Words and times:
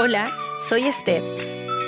Hola, 0.00 0.30
soy 0.56 0.86
Esther. 0.86 1.24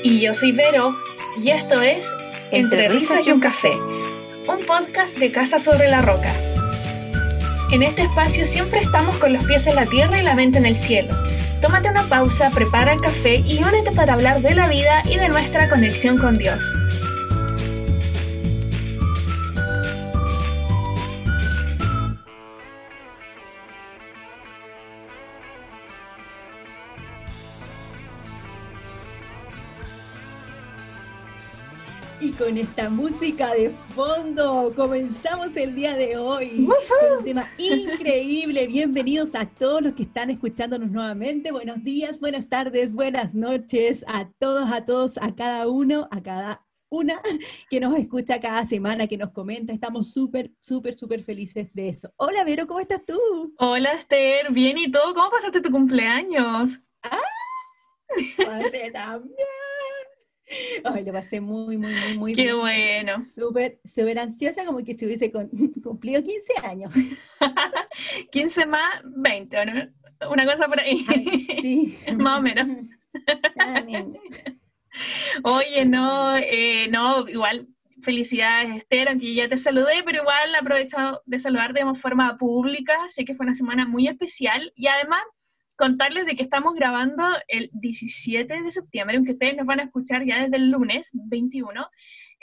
Y 0.03 0.19
yo 0.19 0.35
soy 0.35 0.51
Vero. 0.51 0.97
Y 1.41 1.51
esto 1.51 1.81
es 1.81 2.11
Entre, 2.51 2.89
risas 2.89 3.25
y 3.25 3.31
un 3.31 3.39
café, 3.39 3.71
un 3.71 4.67
podcast 4.67 5.17
de 5.17 5.31
Casa 5.31 5.61
sobre 5.61 5.89
la 5.89 6.03
Roca. 6.03 6.35
En 7.71 7.85
este 7.85 8.03
espacio 8.03 8.47
siempre 8.47 8.81
estamos 8.81 9.15
con 9.19 9.33
los 9.33 9.45
pies 9.45 9.69
en 9.69 9.77
la 9.77 9.87
tierra 9.87 10.19
y 10.19 10.25
la 10.25 10.35
mente 10.35 10.59
en 10.59 10.67
el 10.67 10.75
cielo. 10.75 11.15
Tómate 11.63 11.89
una 11.89 12.03
pausa, 12.09 12.51
prepara 12.51 12.95
el 12.95 13.01
café 13.01 13.45
y 13.47 13.63
únete 13.63 13.93
para 13.93 14.15
hablar 14.15 14.43
de 14.43 14.57
la 14.57 14.67
vida 14.67 15.05
y 15.05 15.17
de 15.17 15.29
nuestra 15.29 15.71
conexión 15.71 16.19
con 16.19 16.37
Dios. 16.37 16.65
Con 32.51 32.59
esta 32.59 32.91
música 32.91 33.55
de 33.55 33.71
fondo 33.95 34.73
comenzamos 34.75 35.57
el 35.57 35.73
día 35.73 35.95
de 35.95 36.17
hoy 36.17 36.67
con 36.67 37.19
un 37.19 37.25
tema 37.25 37.49
increíble. 37.57 38.67
Bienvenidos 38.67 39.37
a 39.37 39.47
todos 39.47 39.83
los 39.83 39.93
que 39.93 40.03
están 40.03 40.31
escuchándonos 40.31 40.91
nuevamente. 40.91 41.53
Buenos 41.53 41.85
días, 41.85 42.19
buenas 42.19 42.49
tardes, 42.49 42.93
buenas 42.93 43.35
noches 43.35 44.05
a 44.09 44.29
todos, 44.41 44.69
a 44.73 44.85
todos, 44.85 45.17
a 45.19 45.33
cada 45.37 45.69
uno, 45.69 46.09
a 46.11 46.21
cada 46.25 46.67
una 46.89 47.21
que 47.71 47.79
nos 47.79 47.97
escucha 47.97 48.41
cada 48.41 48.67
semana, 48.67 49.07
que 49.07 49.17
nos 49.17 49.31
comenta. 49.31 49.73
Estamos 49.73 50.13
súper, 50.13 50.51
súper, 50.61 50.95
súper 50.95 51.23
felices 51.23 51.73
de 51.73 51.91
eso. 51.91 52.13
Hola, 52.17 52.43
Vero, 52.43 52.67
¿cómo 52.67 52.81
estás 52.81 53.07
tú? 53.07 53.55
Hola, 53.59 53.93
Esther. 53.93 54.51
Bien, 54.51 54.77
¿y 54.77 54.91
tú? 54.91 54.99
¿Cómo 55.15 55.31
pasaste 55.31 55.61
tu 55.61 55.71
cumpleaños? 55.71 56.81
¡Ah! 57.05 57.17
Pasé 58.45 58.91
también. 58.91 59.60
Ay, 60.85 61.05
lo 61.05 61.13
pasé 61.13 61.41
muy, 61.41 61.77
muy, 61.79 61.95
muy, 61.95 62.19
muy 62.19 62.33
Qué 62.35 62.45
bien. 62.45 62.59
bueno. 62.59 63.25
Súper, 63.25 63.81
súper 63.85 64.19
ansiosa, 64.19 64.65
como 64.65 64.85
que 64.85 64.97
se 64.97 65.07
hubiese 65.07 65.31
con- 65.31 65.49
cumplido 65.83 66.23
15 66.23 66.53
años. 66.65 66.93
15 68.33 68.67
más 68.67 69.03
20, 69.05 69.59
¿o 69.59 69.65
no? 69.65 69.73
Una 70.31 70.45
cosa 70.45 70.67
por 70.69 70.81
ahí. 70.81 71.05
Ay, 71.09 71.47
sí. 71.61 71.99
Más 72.17 72.39
o 72.39 72.43
menos. 72.43 72.67
Ah. 73.59 73.83
Oye, 75.45 75.85
no, 75.85 76.37
eh, 76.37 76.89
no, 76.91 77.29
igual, 77.29 77.69
felicidades 78.03 78.77
Esther, 78.77 79.09
aunque 79.09 79.35
ya 79.35 79.49
te 79.49 79.57
saludé, 79.57 80.03
pero 80.05 80.23
igual 80.23 80.55
aprovecho 80.55 81.23
de 81.25 81.39
saludarte 81.39 81.85
de 81.85 81.95
forma 81.95 82.37
pública, 82.39 82.97
sé 83.09 83.25
que 83.25 83.35
fue 83.35 83.47
una 83.47 83.55
semana 83.55 83.87
muy 83.87 84.09
especial 84.09 84.73
y 84.77 84.89
además 84.89 85.23
contarles 85.81 86.27
de 86.27 86.37
que 86.37 86.43
estamos 86.45 86.75
grabando 86.75 87.25
el 87.49 87.71
17 87.73 88.63
de 88.63 88.71
septiembre, 88.71 89.17
aunque 89.17 89.33
ustedes 89.33 89.57
nos 89.57 89.67
van 89.67 89.81
a 89.81 89.85
escuchar 89.85 90.25
ya 90.25 90.43
desde 90.43 90.57
el 90.57 90.71
lunes 90.71 91.11
21, 91.15 91.89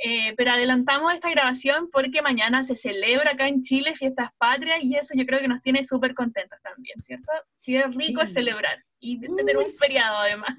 eh, 0.03 0.33
pero 0.35 0.51
adelantamos 0.51 1.13
esta 1.13 1.29
grabación 1.29 1.89
porque 1.91 2.21
mañana 2.21 2.63
se 2.63 2.75
celebra 2.75 3.31
acá 3.31 3.47
en 3.47 3.61
Chile 3.61 3.95
Fiestas 3.95 4.29
Patrias 4.37 4.83
y 4.83 4.95
eso 4.95 5.13
yo 5.15 5.25
creo 5.25 5.39
que 5.39 5.47
nos 5.47 5.61
tiene 5.61 5.83
súper 5.85 6.13
contentos 6.13 6.59
también, 6.61 7.01
¿cierto? 7.01 7.31
Qué 7.61 7.83
rico 7.87 8.21
es 8.21 8.33
celebrar 8.33 8.83
y 8.99 9.19
de- 9.19 9.29
tener 9.35 9.57
un 9.57 9.65
feriado 9.79 10.17
además. 10.17 10.57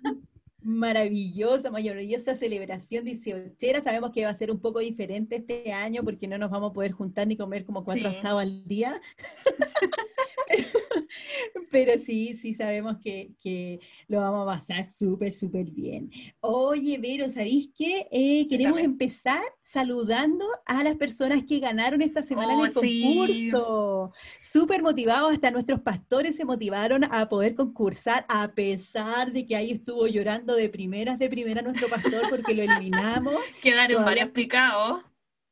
Maravillosa, 0.60 1.70
maravillosa 1.70 2.34
celebración 2.34 3.04
dieciochera. 3.04 3.80
Sabemos 3.80 4.10
que 4.12 4.24
va 4.24 4.30
a 4.30 4.34
ser 4.34 4.50
un 4.50 4.60
poco 4.60 4.80
diferente 4.80 5.36
este 5.36 5.72
año 5.72 6.02
porque 6.02 6.26
no 6.26 6.36
nos 6.36 6.50
vamos 6.50 6.72
a 6.72 6.74
poder 6.74 6.90
juntar 6.92 7.26
ni 7.28 7.36
comer 7.36 7.64
como 7.64 7.84
cuatro 7.84 8.10
Sí. 8.10 8.16
asados 8.18 8.42
al 8.42 8.64
día. 8.66 9.00
pero, 11.70 11.98
sí, 11.98 12.34
sí 12.34 12.54
sabemos 12.54 12.96
que, 13.02 13.32
que 13.41 13.80
lo 14.08 14.20
vamos 14.20 14.42
a 14.42 14.52
pasar 14.56 14.84
súper, 14.84 15.32
súper 15.32 15.66
bien. 15.70 16.10
Oye, 16.40 16.98
Vero, 16.98 17.28
¿sabéis 17.30 17.70
qué? 17.77 18.08
Eh, 18.10 18.46
queremos 18.48 18.80
empezar 18.80 19.42
saludando 19.62 20.46
a 20.66 20.82
las 20.82 20.96
personas 20.96 21.44
que 21.44 21.58
ganaron 21.60 22.02
esta 22.02 22.23
semana 22.23 22.55
en 22.55 22.61
Oh, 22.61 22.64
el 22.67 22.70
sí. 22.73 23.02
concurso. 23.02 24.12
Súper 24.40 24.83
motivados, 24.83 25.33
hasta 25.33 25.50
nuestros 25.50 25.80
pastores 25.80 26.36
se 26.36 26.45
motivaron 26.45 27.05
a 27.05 27.28
poder 27.28 27.55
concursar, 27.55 28.24
a 28.28 28.52
pesar 28.55 29.33
de 29.33 29.46
que 29.46 29.56
ahí 29.56 29.70
estuvo 29.70 30.06
llorando 30.06 30.55
de 30.55 30.68
primeras, 30.68 31.18
de 31.18 31.28
primera 31.28 31.62
nuestro 31.62 31.89
pastor 31.89 32.28
porque 32.30 32.55
lo 32.55 32.62
eliminamos. 32.64 33.36
Quedaron 33.62 34.05
varios 34.05 34.30
picados. 34.30 35.02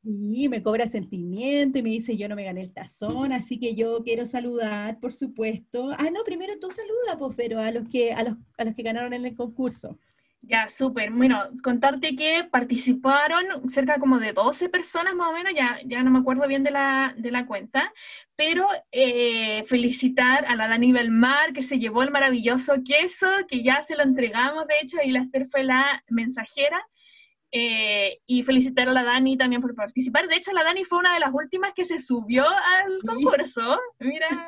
Y 0.09 0.49
me 0.49 0.63
cobra 0.63 0.87
sentimiento 0.87 1.79
y 1.79 1.83
me 1.83 1.91
dice, 1.91 2.17
yo 2.17 2.29
no 2.29 2.37
me 2.37 2.45
gané 2.45 2.63
el 2.63 2.73
tazón, 2.73 3.33
así 3.33 3.59
que 3.59 3.75
yo 3.75 4.05
quiero 4.05 4.25
saludar, 4.25 5.01
por 5.01 5.13
supuesto. 5.13 5.91
Ah, 5.99 6.11
no, 6.15 6.23
primero 6.25 6.53
tú 6.61 6.71
saluda, 6.71 7.19
pues, 7.19 7.35
pero 7.37 7.61
a 7.61 7.73
los 7.73 7.89
que, 7.89 8.13
a 8.13 8.23
los, 8.23 8.37
a 8.57 8.65
los 8.65 8.75
que 8.77 8.85
ganaron 8.85 9.13
en 9.15 9.27
el 9.27 9.35
concurso. 9.35 9.99
Ya, 10.43 10.69
súper. 10.69 11.11
Bueno, 11.11 11.43
contarte 11.61 12.15
que 12.15 12.45
participaron 12.49 13.69
cerca 13.69 13.99
como 13.99 14.21
de 14.21 14.33
12 14.33 14.69
personas 14.69 15.17
más 15.17 15.31
o 15.31 15.33
menos, 15.33 15.53
ya, 15.57 15.81
ya 15.85 16.05
no 16.05 16.11
me 16.13 16.21
acuerdo 16.21 16.47
bien 16.47 16.63
de 16.63 16.71
la, 16.71 17.13
de 17.19 17.33
la 17.33 17.47
cuenta, 17.47 17.93
pero 18.37 18.65
eh, 18.93 19.65
felicitar 19.65 20.45
a 20.47 20.55
la 20.55 20.69
Dani 20.69 20.93
Belmar 20.93 21.53
que 21.53 21.65
se 21.65 21.81
llevó 21.81 22.05
el 22.05 22.13
maravilloso 22.13 22.75
queso, 22.85 23.27
que 23.49 23.65
ya 23.65 23.83
se 23.83 23.97
lo 23.97 24.05
entregamos, 24.05 24.69
de 24.69 24.75
hecho, 24.83 24.99
y 25.05 25.11
la 25.11 25.23
Esther 25.23 25.49
fue 25.49 25.65
la 25.65 26.05
mensajera. 26.09 26.81
Eh, 27.53 28.19
y 28.27 28.43
felicitar 28.43 28.89
a 28.89 28.93
la 28.93 29.05
Dani 29.05 29.37
también 29.37 29.63
por 29.63 29.75
participar. 29.75 30.27
De 30.29 30.37
hecho, 30.37 30.53
la 30.53 30.65
Dani 30.65 30.85
fue 30.85 30.99
una 30.99 31.15
de 31.15 31.21
las 31.21 31.33
últimas 31.33 31.73
que 31.75 31.85
se 31.85 31.99
subió 31.99 32.45
al 32.45 32.99
concurso. 33.07 33.79
Mira, 34.01 34.47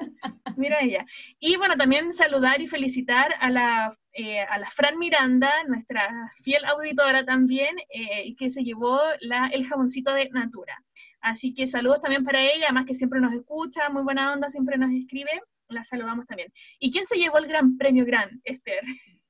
mira 0.57 0.81
ella. 0.81 1.07
Y 1.39 1.57
bueno, 1.57 1.77
también 1.77 2.13
saludar 2.13 2.61
y 2.61 2.67
felicitar 2.67 3.35
a 3.41 3.51
la, 3.51 3.97
eh, 4.13 4.41
a 4.41 4.59
la 4.59 4.69
Fran 4.71 4.99
Miranda, 4.99 5.51
nuestra 5.67 6.09
fiel 6.43 6.65
auditora 6.65 7.25
también, 7.25 7.77
eh, 7.91 8.35
que 8.37 8.51
se 8.51 8.63
llevó 8.63 9.01
la, 9.21 9.47
el 9.47 9.67
jaboncito 9.67 10.13
de 10.13 10.29
Natura. 10.31 10.77
Así 11.21 11.55
que 11.55 11.67
saludos 11.67 12.01
también 12.01 12.25
para 12.25 12.43
ella, 12.43 12.67
además 12.67 12.87
que 12.87 12.95
siempre 12.95 13.21
nos 13.21 13.33
escucha, 13.33 13.89
muy 13.91 14.03
buena 14.03 14.33
onda, 14.33 14.49
siempre 14.49 14.79
nos 14.79 14.93
escribe, 14.93 15.31
la 15.69 15.83
saludamos 15.85 16.27
también. 16.27 16.53
¿Y 16.79 16.91
quién 16.91 17.07
se 17.07 17.17
llevó 17.17 17.39
el 17.39 17.47
gran 17.47 17.77
premio 17.77 18.05
gran, 18.05 18.41
Esther? 18.45 18.83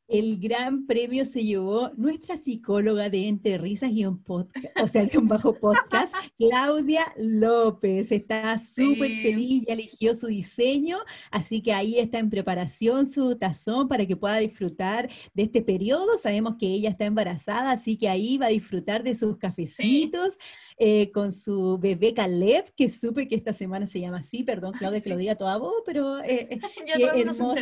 El 0.09 0.39
gran 0.41 0.87
premio 0.87 1.27
se 1.27 1.45
llevó 1.45 1.91
nuestra 1.97 2.39
psicóloga 2.39 3.11
de 3.11 3.29
Entre 3.29 3.59
Risas 3.59 3.91
y 3.93 4.07
un 4.07 4.23
podcast, 4.23 4.67
o 4.83 4.89
sea, 4.89 5.05
de 5.05 5.19
un 5.19 5.29
bajo 5.29 5.53
podcast, 5.55 6.15
Claudia 6.39 7.05
López. 7.19 8.11
Está 8.11 8.59
súper 8.59 9.11
Sí. 9.11 9.23
feliz, 9.23 9.65
ya 9.67 9.75
eligió 9.75 10.15
su 10.15 10.29
diseño, 10.29 10.97
así 11.31 11.61
que 11.63 11.75
ahí 11.75 11.99
está 11.99 12.19
en 12.19 12.31
preparación 12.31 13.07
su 13.07 13.37
tazón 13.37 13.87
para 13.87 14.07
que 14.07 14.17
pueda 14.17 14.39
disfrutar 14.39 15.11
de 15.35 15.43
este 15.43 15.61
periodo. 15.61 16.17
Sabemos 16.17 16.57
que 16.59 16.67
ella 16.69 16.89
está 16.89 17.05
embarazada, 17.05 17.73
así 17.73 17.99
que 17.99 18.09
ahí 18.09 18.39
va 18.39 18.47
a 18.47 18.51
disfrutar 18.51 19.03
de 19.03 19.15
sus 19.15 19.37
cafecitos 19.37 20.39
eh, 20.79 21.11
con 21.13 21.33
su 21.33 21.77
bebé 21.79 22.15
Caleb, 22.15 22.65
que 22.77 22.89
supe 22.89 23.29
que 23.29 23.35
esta 23.35 23.53
semana 23.53 23.87
se 23.87 24.01
llama 24.01 24.19
así, 24.21 24.43
perdón, 24.43 24.73
Claudia, 24.79 25.03
que 25.03 25.11
lo 25.11 25.17
Sí. 25.17 25.21
diga 25.21 25.35
toda 25.35 25.59
voz, 25.59 25.83
pero 25.85 26.21
eh, 26.25 26.49
ya 26.87 26.95
Qué 26.97 27.01
todo 27.07 27.13
hermoso, 27.15 27.55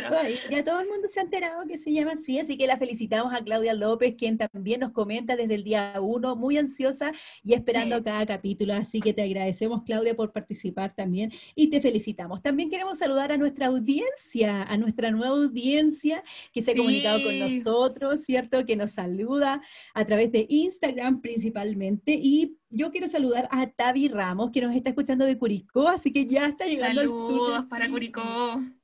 ya 0.49 0.63
todo 0.63 0.79
el 0.79 0.87
mundo 0.87 1.07
se 1.09 1.19
ha 1.19 1.23
enterado 1.23 1.67
que 1.67 1.77
se 1.77 1.91
llama 1.91 2.13
así, 2.13 2.36
así 2.39 2.57
que 2.57 2.67
la 2.67 2.77
felicitamos 2.77 3.33
a 3.33 3.43
Claudia 3.43 3.73
López, 3.73 4.15
quien 4.17 4.37
también 4.37 4.79
nos 4.81 4.91
comenta 4.91 5.35
desde 5.35 5.55
el 5.55 5.63
día 5.63 5.93
uno, 6.01 6.35
muy 6.35 6.57
ansiosa 6.57 7.11
y 7.43 7.53
esperando 7.53 7.97
Sí. 7.97 8.03
cada 8.03 8.25
capítulo, 8.25 8.73
así 8.73 8.99
que 9.01 9.13
te 9.13 9.21
agradecemos 9.23 9.83
Claudia 9.83 10.15
por 10.15 10.31
participar 10.31 10.93
también 10.95 11.31
y 11.55 11.69
te 11.69 11.81
felicitamos. 11.81 12.41
También 12.41 12.69
queremos 12.69 12.97
saludar 12.97 13.31
a 13.31 13.37
nuestra 13.37 13.67
audiencia, 13.67 14.63
a 14.63 14.77
nuestra 14.77 15.11
nueva 15.11 15.35
audiencia 15.35 16.21
que 16.53 16.61
se 16.63 16.71
ha 16.71 16.75
comunicado 16.75 17.23
con 17.23 17.37
nosotros, 17.39 18.21
¿cierto? 18.21 18.65
Que 18.65 18.75
nos 18.75 18.91
saluda 18.91 19.61
a 19.93 20.05
través 20.05 20.31
de 20.31 20.45
Instagram 20.49 21.21
principalmente 21.21 22.17
y 22.21 22.57
yo 22.69 22.91
quiero 22.91 23.07
saludar 23.07 23.47
a 23.51 23.67
Tavi 23.67 24.09
Ramos, 24.09 24.51
que 24.51 24.61
nos 24.61 24.75
está 24.75 24.89
escuchando 24.89 25.25
de 25.25 25.37
Curicó, 25.37 25.87
así 25.87 26.11
que 26.11 26.25
ya 26.25 26.47
está 26.47 26.65
llegando 26.65 27.01
al 27.01 27.07
sur. 27.09 27.19
de 27.21 27.27
Saludos 27.27 27.65
para. 27.69 27.89
Curicó. 27.89 28.76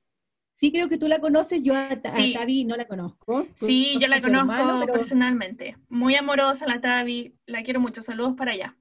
Sí, 0.55 0.71
creo 0.71 0.87
que 0.87 0.97
tú 0.97 1.07
la 1.07 1.19
conoces, 1.19 1.61
yo 1.63 1.75
a. 1.75 1.89
Tavi 1.89 2.63
no 2.65 2.75
la 2.75 2.85
conozco. 2.85 3.47
Sí, 3.55 3.97
yo 3.99 4.07
la 4.07 4.21
conozco 4.21 4.53
hermano, 4.53 4.79
pero 4.79 4.93
personalmente. 4.93 5.77
Muy 5.89 6.15
amorosa 6.15 6.67
la 6.67 6.79
Tavi, 6.79 7.35
la 7.45 7.63
quiero 7.63 7.79
mucho. 7.79 8.01
Saludos 8.01 8.35
para 8.37 8.51
allá. 8.51 8.77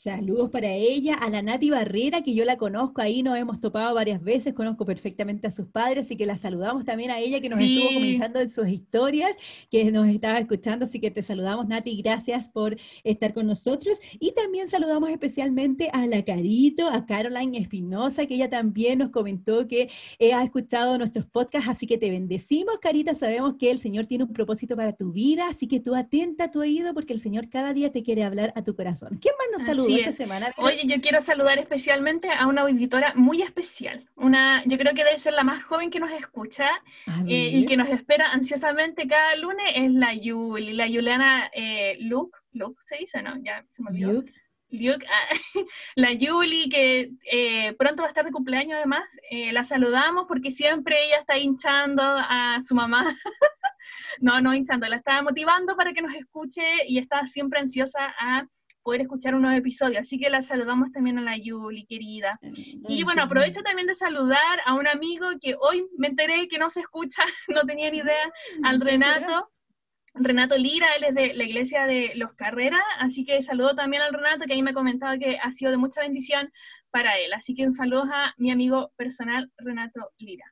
Saludos 0.00 0.48
para 0.50 0.72
ella, 0.72 1.14
a 1.14 1.28
la 1.28 1.42
Nati 1.42 1.70
Barrera, 1.70 2.22
que 2.22 2.32
yo 2.32 2.44
la 2.44 2.56
conozco, 2.56 3.00
ahí 3.00 3.24
nos 3.24 3.36
hemos 3.36 3.60
topado 3.60 3.96
varias 3.96 4.22
veces, 4.22 4.54
conozco 4.54 4.86
perfectamente 4.86 5.48
a 5.48 5.50
sus 5.50 5.66
padres, 5.66 6.06
así 6.06 6.16
que 6.16 6.24
la 6.24 6.36
saludamos 6.36 6.84
también 6.84 7.10
a 7.10 7.18
ella, 7.18 7.40
que 7.40 7.48
nos 7.48 7.58
estuvo 7.58 7.94
comentando 7.94 8.38
en 8.38 8.48
sus 8.48 8.68
historias, 8.68 9.32
que 9.72 9.90
nos 9.90 10.06
estaba 10.06 10.38
escuchando, 10.38 10.84
así 10.84 11.00
que 11.00 11.10
te 11.10 11.20
saludamos, 11.24 11.66
Nati, 11.66 12.00
gracias 12.00 12.48
por 12.48 12.76
estar 13.02 13.34
con 13.34 13.48
nosotros. 13.48 13.98
Y 14.20 14.30
también 14.34 14.68
saludamos 14.68 15.10
especialmente 15.10 15.90
a 15.92 16.06
la 16.06 16.24
Carito, 16.24 16.88
a 16.88 17.04
Caroline 17.04 17.58
Espinosa, 17.58 18.24
que 18.26 18.36
ella 18.36 18.48
también 18.48 19.00
nos 19.00 19.10
comentó 19.10 19.66
que 19.66 19.90
eh, 20.20 20.32
ha 20.32 20.44
escuchado 20.44 20.96
nuestros 20.96 21.26
podcasts, 21.26 21.70
así 21.70 21.88
que 21.88 21.98
te 21.98 22.08
bendecimos, 22.08 22.78
Carita, 22.78 23.16
sabemos 23.16 23.56
que 23.58 23.72
el 23.72 23.80
Señor 23.80 24.06
tiene 24.06 24.22
un 24.22 24.32
propósito 24.32 24.76
para 24.76 24.92
tu 24.92 25.10
vida, 25.10 25.48
así 25.48 25.66
que 25.66 25.80
tú 25.80 25.96
atenta 25.96 26.44
a 26.44 26.50
tu 26.52 26.60
oído, 26.60 26.94
porque 26.94 27.14
el 27.14 27.20
Señor 27.20 27.48
cada 27.48 27.74
día 27.74 27.90
te 27.90 28.04
quiere 28.04 28.22
hablar 28.22 28.52
a 28.54 28.62
tu 28.62 28.76
corazón. 28.76 29.18
¿Quién 29.20 29.34
más 29.36 29.58
nos 29.58 29.66
saluda? 29.66 29.87
Así 29.94 30.00
esta 30.00 30.12
semana. 30.12 30.52
Oye, 30.56 30.82
yo 30.86 31.00
quiero 31.00 31.20
saludar 31.20 31.58
especialmente 31.58 32.30
a 32.30 32.46
una 32.46 32.62
auditora 32.62 33.12
muy 33.14 33.42
especial. 33.42 34.08
Una, 34.16 34.62
yo 34.66 34.78
creo 34.78 34.94
que 34.94 35.04
debe 35.04 35.18
ser 35.18 35.34
la 35.34 35.44
más 35.44 35.64
joven 35.64 35.90
que 35.90 36.00
nos 36.00 36.12
escucha 36.12 36.68
eh, 37.26 37.50
y 37.52 37.66
que 37.66 37.76
nos 37.76 37.88
espera 37.88 38.32
ansiosamente 38.32 39.06
cada 39.06 39.36
lunes 39.36 39.66
es 39.74 39.92
la 39.92 40.14
Yuli, 40.14 40.72
la 40.72 40.86
Juliana 40.86 41.50
eh, 41.52 41.96
Luke. 42.00 42.38
Luke 42.52 42.80
se 42.82 42.96
dice, 42.96 43.22
¿no? 43.22 43.34
Ya 43.42 43.64
se 43.68 43.82
me 43.82 43.90
olvidó. 43.90 44.24
Luke. 44.70 45.06
Ah, 45.08 45.34
la 45.96 46.12
Yuli, 46.12 46.68
que 46.68 47.12
eh, 47.32 47.74
pronto 47.78 48.02
va 48.02 48.06
a 48.06 48.10
estar 48.10 48.24
de 48.24 48.32
cumpleaños 48.32 48.76
además, 48.76 49.04
la 49.52 49.64
saludamos 49.64 50.26
porque 50.28 50.50
siempre 50.50 50.96
ella 51.06 51.18
está 51.18 51.38
hinchando 51.38 52.02
a 52.02 52.58
su 52.60 52.74
mamá 52.74 53.04
no, 54.20 54.40
no 54.40 54.54
hinchando, 54.54 54.86
la 54.88 54.96
estaba 54.96 55.22
motivando 55.22 55.76
para 55.76 55.92
que 55.92 56.02
nos 56.02 56.14
escuche 56.14 56.62
y 56.86 56.98
está 56.98 57.26
siempre 57.26 57.60
ansiosa 57.60 58.14
a 58.18 58.46
poder 58.82 59.02
escuchar 59.02 59.34
un 59.34 59.42
nuevo 59.42 59.56
episodio. 59.56 60.00
Así 60.00 60.18
que 60.18 60.30
la 60.30 60.42
saludamos 60.42 60.90
también 60.92 61.18
a 61.18 61.22
la 61.22 61.36
Yuli, 61.36 61.86
querida. 61.86 62.38
Y 62.88 63.02
bueno, 63.02 63.22
aprovecho 63.22 63.62
también 63.62 63.86
de 63.86 63.94
saludar 63.94 64.60
a 64.64 64.74
un 64.74 64.86
amigo 64.86 65.26
que 65.40 65.56
hoy 65.60 65.86
me 65.96 66.08
enteré 66.08 66.48
que 66.48 66.58
no 66.58 66.70
se 66.70 66.80
escucha, 66.80 67.22
no 67.48 67.62
tenía 67.62 67.90
ni 67.90 67.98
idea, 67.98 68.32
mm, 68.60 68.64
al 68.64 68.80
Renato. 68.80 69.50
Renato 70.14 70.56
Lira, 70.56 70.88
él 70.96 71.04
es 71.04 71.14
de 71.14 71.34
la 71.34 71.44
iglesia 71.44 71.86
de 71.86 72.12
Los 72.16 72.32
Carreras, 72.32 72.82
así 72.98 73.24
que 73.24 73.40
saludo 73.42 73.76
también 73.76 74.02
al 74.02 74.12
Renato, 74.12 74.46
que 74.46 74.54
ahí 74.54 74.62
me 74.62 74.70
ha 74.70 74.74
comentado 74.74 75.16
que 75.18 75.38
ha 75.38 75.52
sido 75.52 75.70
de 75.70 75.76
mucha 75.76 76.00
bendición 76.00 76.50
para 76.90 77.18
él. 77.18 77.32
Así 77.34 77.54
que 77.54 77.66
un 77.66 77.74
saludo 77.74 78.04
a 78.12 78.34
mi 78.36 78.50
amigo 78.50 78.92
personal, 78.96 79.52
Renato 79.58 80.10
Lira. 80.18 80.46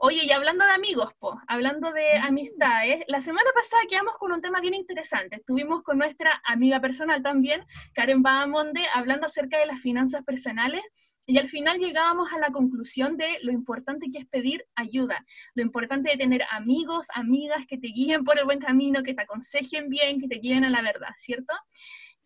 Oye, 0.00 0.20
y 0.24 0.30
hablando 0.30 0.64
de 0.64 0.70
amigos, 0.70 1.12
po, 1.18 1.40
hablando 1.48 1.90
de 1.90 2.20
mm. 2.20 2.24
amistades, 2.24 3.02
la 3.08 3.20
semana 3.20 3.50
pasada 3.52 3.82
quedamos 3.88 4.14
con 4.16 4.30
un 4.30 4.40
tema 4.40 4.60
bien 4.60 4.74
interesante. 4.74 5.34
Estuvimos 5.34 5.82
con 5.82 5.98
nuestra 5.98 6.40
amiga 6.44 6.78
personal 6.78 7.20
también, 7.20 7.66
Karen 7.94 8.22
Bahamonde, 8.22 8.86
hablando 8.94 9.26
acerca 9.26 9.58
de 9.58 9.66
las 9.66 9.80
finanzas 9.80 10.22
personales 10.24 10.82
y 11.26 11.38
al 11.38 11.48
final 11.48 11.80
llegábamos 11.80 12.32
a 12.32 12.38
la 12.38 12.52
conclusión 12.52 13.16
de 13.16 13.38
lo 13.42 13.50
importante 13.50 14.06
que 14.12 14.18
es 14.18 14.26
pedir 14.26 14.64
ayuda, 14.76 15.26
lo 15.54 15.64
importante 15.64 16.10
de 16.10 16.16
tener 16.16 16.44
amigos, 16.52 17.08
amigas 17.12 17.66
que 17.66 17.76
te 17.76 17.88
guíen 17.88 18.22
por 18.24 18.38
el 18.38 18.44
buen 18.44 18.60
camino, 18.60 19.02
que 19.02 19.14
te 19.14 19.22
aconsejen 19.22 19.88
bien, 19.88 20.20
que 20.20 20.28
te 20.28 20.36
guíen 20.36 20.64
a 20.64 20.70
la 20.70 20.80
verdad, 20.80 21.10
¿cierto? 21.16 21.52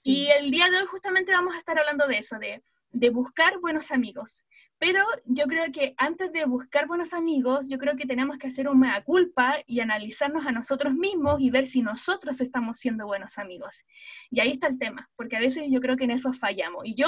Y 0.05 0.27
el 0.27 0.51
día 0.51 0.69
de 0.69 0.77
hoy 0.77 0.85
justamente 0.85 1.33
vamos 1.33 1.55
a 1.55 1.59
estar 1.59 1.79
hablando 1.79 2.07
de 2.07 2.19
eso, 2.19 2.39
de, 2.39 2.63
de 2.91 3.09
buscar 3.09 3.59
buenos 3.61 3.93
amigos. 3.93 4.45
Pero 4.83 5.05
yo 5.27 5.47
creo 5.47 5.71
que 5.71 5.95
antes 5.97 6.33
de 6.33 6.45
buscar 6.45 6.89
buenos 6.89 7.13
amigos, 7.13 7.69
yo 7.69 7.79
creo 7.79 7.95
que 7.95 8.05
tenemos 8.05 8.37
que 8.37 8.49
hacer 8.49 8.69
una 8.69 9.01
culpa 9.05 9.59
y 9.65 9.79
analizarnos 9.79 10.45
a 10.45 10.51
nosotros 10.51 10.95
mismos 10.95 11.41
y 11.41 11.51
ver 11.51 11.69
si 11.69 11.83
nosotros 11.83 12.41
estamos 12.41 12.79
siendo 12.79 13.07
buenos 13.07 13.39
amigos. 13.39 13.85
Y 14.29 14.41
ahí 14.41 14.51
está 14.51 14.67
el 14.67 14.81
tema, 14.81 15.09
porque 15.15 15.37
a 15.37 15.39
veces 15.39 15.67
yo 15.71 15.81
creo 15.81 15.97
que 15.97 16.03
en 16.03 16.11
eso 16.11 16.33
fallamos. 16.33 16.85
Y 16.85 16.97
yo 16.97 17.07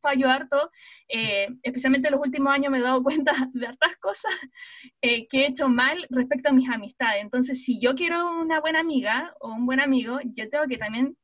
fallo 0.00 0.28
harto, 0.28 0.72
eh, 1.08 1.46
especialmente 1.62 2.08
en 2.08 2.14
los 2.14 2.22
últimos 2.22 2.52
años 2.52 2.72
me 2.72 2.78
he 2.78 2.82
dado 2.82 3.00
cuenta 3.04 3.32
de 3.52 3.68
hartas 3.68 3.96
cosas 3.98 4.32
eh, 5.00 5.28
que 5.28 5.42
he 5.42 5.46
hecho 5.46 5.68
mal 5.68 6.04
respecto 6.10 6.48
a 6.48 6.52
mis 6.52 6.68
amistades. 6.68 7.22
Entonces, 7.22 7.64
si 7.64 7.78
yo 7.78 7.94
quiero 7.94 8.32
una 8.40 8.60
buena 8.60 8.80
amiga 8.80 9.32
o 9.38 9.52
un 9.52 9.64
buen 9.64 9.78
amigo, 9.78 10.18
yo 10.24 10.50
tengo 10.50 10.66
que 10.66 10.76
también 10.76 11.16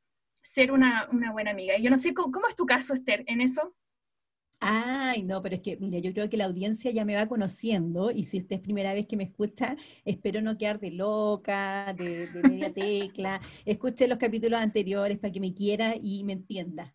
ser 0.43 0.71
una, 0.71 1.09
una 1.11 1.33
buena 1.33 1.51
amiga. 1.51 1.77
Y 1.77 1.83
yo 1.83 1.89
no 1.89 1.97
sé, 1.97 2.13
¿cómo, 2.13 2.31
¿cómo 2.31 2.47
es 2.47 2.55
tu 2.55 2.65
caso, 2.65 2.93
Esther, 2.93 3.25
en 3.27 3.41
eso? 3.41 3.75
Ay, 4.61 5.23
no, 5.23 5.41
pero 5.41 5.55
es 5.55 5.61
que, 5.61 5.77
mira, 5.77 5.99
yo 5.99 6.11
creo 6.13 6.29
que 6.29 6.35
la 6.35 6.45
audiencia 6.45 6.91
ya 6.91 7.05
me 7.05 7.15
va 7.15 7.27
conociendo 7.27 8.11
y 8.11 8.25
si 8.25 8.39
usted 8.39 8.57
es 8.57 8.61
primera 8.61 8.93
vez 8.93 9.07
que 9.07 9.15
me 9.15 9.23
escucha, 9.23 9.77
espero 10.03 10.41
no 10.41 10.57
quedar 10.57 10.79
de 10.81 10.91
loca, 10.91 11.93
de, 11.97 12.27
media 12.43 12.73
tecla. 12.73 13.41
Escuche 13.65 14.07
los 14.07 14.17
capítulos 14.17 14.59
anteriores 14.59 15.17
para 15.17 15.31
que 15.31 15.39
me 15.39 15.53
quiera 15.53 15.95
y 16.01 16.25
me 16.25 16.33
entienda. 16.33 16.93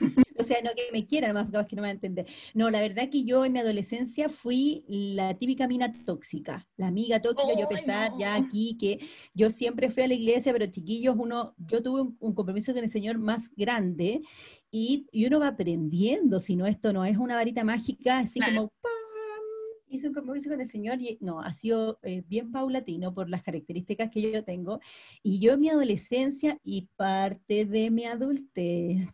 o 0.38 0.42
sea, 0.42 0.58
no 0.62 0.70
que 0.74 0.90
me 0.92 1.06
quiera, 1.06 1.32
más 1.32 1.48
que 1.66 1.76
no 1.76 1.82
me 1.82 1.88
va 1.88 1.88
a 1.88 1.92
entender. 1.92 2.26
No, 2.54 2.70
la 2.70 2.80
verdad 2.80 3.08
que 3.10 3.24
yo 3.24 3.44
en 3.44 3.52
mi 3.52 3.58
adolescencia 3.58 4.28
fui 4.28 4.84
la 4.88 5.36
típica 5.36 5.68
mina 5.68 5.92
tóxica, 6.04 6.66
la 6.76 6.88
amiga 6.88 7.20
tóxica, 7.20 7.58
yo 7.58 7.66
a 7.66 7.68
pesar 7.68 8.12
ya 8.18 8.34
aquí 8.34 8.76
que 8.78 8.98
yo 9.34 9.50
siempre 9.50 9.90
fui 9.90 10.02
a 10.02 10.08
la 10.08 10.14
iglesia, 10.14 10.52
pero 10.52 10.66
chiquillos, 10.66 11.14
uno, 11.18 11.54
yo 11.58 11.82
tuve 11.82 12.02
un, 12.02 12.16
un 12.20 12.34
compromiso 12.34 12.72
con 12.72 12.82
el 12.82 12.90
Señor 12.90 13.18
más 13.18 13.50
grande 13.54 14.22
y, 14.70 15.08
uno 15.26 15.40
va 15.40 15.48
aprendiendo, 15.48 16.40
si 16.40 16.56
no, 16.56 16.66
esto 16.66 16.92
no 16.92 17.04
es 17.04 17.16
una 17.16 17.34
varita 17.34 17.64
mágica, 17.64 18.18
así 18.18 18.40
como 18.40 18.68
¡pam! 18.80 18.92
Hice 19.88 20.06
un 20.06 20.14
compromiso 20.14 20.48
con 20.48 20.60
el 20.60 20.68
Señor 20.68 21.00
y 21.00 21.18
no, 21.20 21.40
ha 21.40 21.52
sido 21.52 21.98
eh, 22.02 22.22
bien 22.28 22.52
paulatino 22.52 23.12
por 23.12 23.28
las 23.28 23.42
características 23.42 24.10
que 24.10 24.30
yo 24.30 24.44
tengo. 24.44 24.78
Y 25.22 25.40
yo 25.40 25.54
en 25.54 25.60
mi 25.60 25.68
adolescencia 25.68 26.58
y 26.62 26.88
parte 26.96 27.64
de 27.64 27.90
mi 27.90 28.04
adultez 28.04 29.08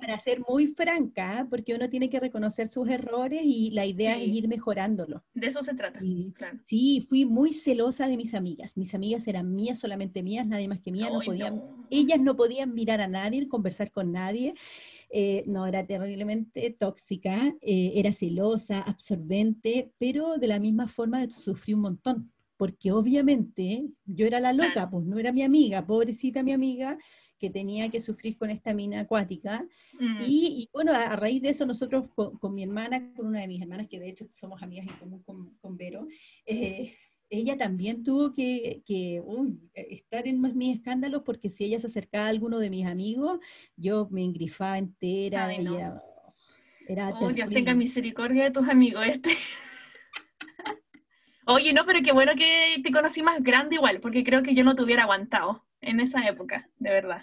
para 0.00 0.18
ser 0.20 0.42
muy 0.48 0.66
franca, 0.66 1.46
porque 1.48 1.74
uno 1.74 1.88
tiene 1.88 2.10
que 2.10 2.20
reconocer 2.20 2.68
sus 2.68 2.88
errores 2.88 3.42
y 3.44 3.70
la 3.70 3.86
idea 3.86 4.16
es 4.16 4.28
ir 4.28 4.48
mejorándolo. 4.48 5.24
De 5.34 5.46
eso 5.46 5.62
se 5.62 5.74
trata. 5.74 6.00
Sí, 6.66 7.06
fui 7.08 7.24
muy 7.24 7.52
celosa 7.52 8.08
de 8.08 8.16
mis 8.16 8.34
amigas. 8.34 8.76
Mis 8.76 8.94
amigas 8.94 9.26
eran 9.28 9.54
mías, 9.54 9.78
solamente 9.78 10.22
mías, 10.22 10.46
nadie 10.46 10.68
más 10.68 10.80
que 10.80 10.92
mías. 10.92 11.10
No 11.12 11.20
podían, 11.20 11.62
Ellas 11.90 12.20
no 12.20 12.36
podían 12.36 12.74
mirar 12.74 13.00
a 13.00 13.08
nadie, 13.08 13.48
conversar 13.48 13.90
con 13.90 14.12
nadie. 14.12 14.54
Eh, 15.10 15.44
no, 15.46 15.66
era 15.66 15.86
terriblemente 15.86 16.70
tóxica, 16.78 17.54
eh, 17.62 17.92
era 17.94 18.12
celosa, 18.12 18.82
absorbente, 18.82 19.90
pero 19.98 20.36
de 20.36 20.46
la 20.48 20.58
misma 20.58 20.86
forma 20.86 21.28
sufrí 21.30 21.72
un 21.72 21.80
montón, 21.80 22.30
porque 22.58 22.92
obviamente 22.92 23.88
yo 24.04 24.26
era 24.26 24.38
la 24.38 24.52
loca, 24.52 24.90
pues 24.90 25.06
no 25.06 25.18
era 25.18 25.32
mi 25.32 25.42
amiga, 25.42 25.86
pobrecita 25.86 26.42
mi 26.42 26.52
amiga, 26.52 26.98
que 27.38 27.50
tenía 27.50 27.88
que 27.90 28.00
sufrir 28.00 28.36
con 28.36 28.50
esta 28.50 28.74
mina 28.74 29.00
acuática. 29.00 29.64
Mm. 29.98 30.18
Y, 30.26 30.68
bueno, 30.72 30.92
a, 30.92 31.16
raíz 31.16 31.42
de 31.42 31.50
eso 31.50 31.64
nosotros 31.66 32.08
con, 32.14 32.54
mi 32.54 32.62
hermana, 32.62 33.12
con 33.14 33.26
una 33.26 33.40
de 33.40 33.48
mis 33.48 33.62
hermanas, 33.62 33.88
que 33.88 34.00
de 34.00 34.08
hecho 34.08 34.26
somos 34.32 34.62
amigas 34.62 34.86
en 34.86 34.96
común 34.96 35.22
con, 35.60 35.76
Vero, 35.76 36.06
eh, 36.46 36.94
ella 37.30 37.56
también 37.56 38.02
tuvo 38.02 38.32
que, 38.32 38.82
estar 39.74 40.26
en 40.26 40.40
mis 40.56 40.76
escándalos 40.76 41.22
porque 41.22 41.50
si 41.50 41.64
ella 41.64 41.78
se 41.78 41.86
acercaba 41.86 42.26
a 42.26 42.30
alguno 42.30 42.58
de 42.58 42.70
mis 42.70 42.86
amigos, 42.86 43.38
yo 43.76 44.08
me 44.10 44.24
engrifaba 44.24 44.78
entera. 44.78 45.54
y 45.54 45.66
era, 45.66 46.02
era 46.88 47.10
oh, 47.20 47.32
Dios 47.32 47.50
tenga 47.50 47.74
misericordia 47.74 48.44
de 48.44 48.50
tus 48.50 48.68
amigos 48.68 49.04
este. 49.06 49.30
Oye, 51.46 51.72
no, 51.72 51.86
pero 51.86 52.00
qué 52.02 52.12
bueno 52.12 52.32
que 52.34 52.76
te 52.82 52.90
conocí 52.90 53.22
más 53.22 53.42
grande 53.42 53.76
igual, 53.76 54.00
porque 54.00 54.22
creo 54.24 54.42
que 54.42 54.54
yo 54.54 54.64
no 54.64 54.74
te 54.74 54.82
hubiera 54.82 55.04
aguantado 55.04 55.67
en 55.80 56.00
esa 56.00 56.26
época, 56.26 56.68
de 56.78 56.90
verdad. 56.90 57.22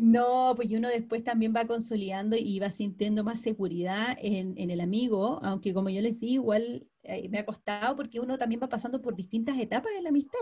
No, 0.00 0.54
pues 0.56 0.70
uno 0.70 0.88
después 0.88 1.22
también 1.22 1.52
va 1.54 1.66
consolidando 1.66 2.36
y 2.36 2.58
va 2.58 2.70
sintiendo 2.70 3.24
más 3.24 3.40
seguridad 3.40 4.16
en, 4.20 4.58
el 4.58 4.80
amigo, 4.80 5.38
aunque 5.42 5.74
como 5.74 5.90
yo 5.90 6.00
les 6.00 6.18
di, 6.18 6.34
igual 6.34 6.86
eh, 7.02 7.28
me 7.28 7.38
ha 7.38 7.44
costado 7.44 7.94
porque 7.96 8.20
uno 8.20 8.38
también 8.38 8.60
va 8.62 8.68
pasando 8.68 9.02
por 9.02 9.14
distintas 9.14 9.58
etapas 9.58 9.92
de 9.94 10.02
la 10.02 10.08
amistad. 10.08 10.38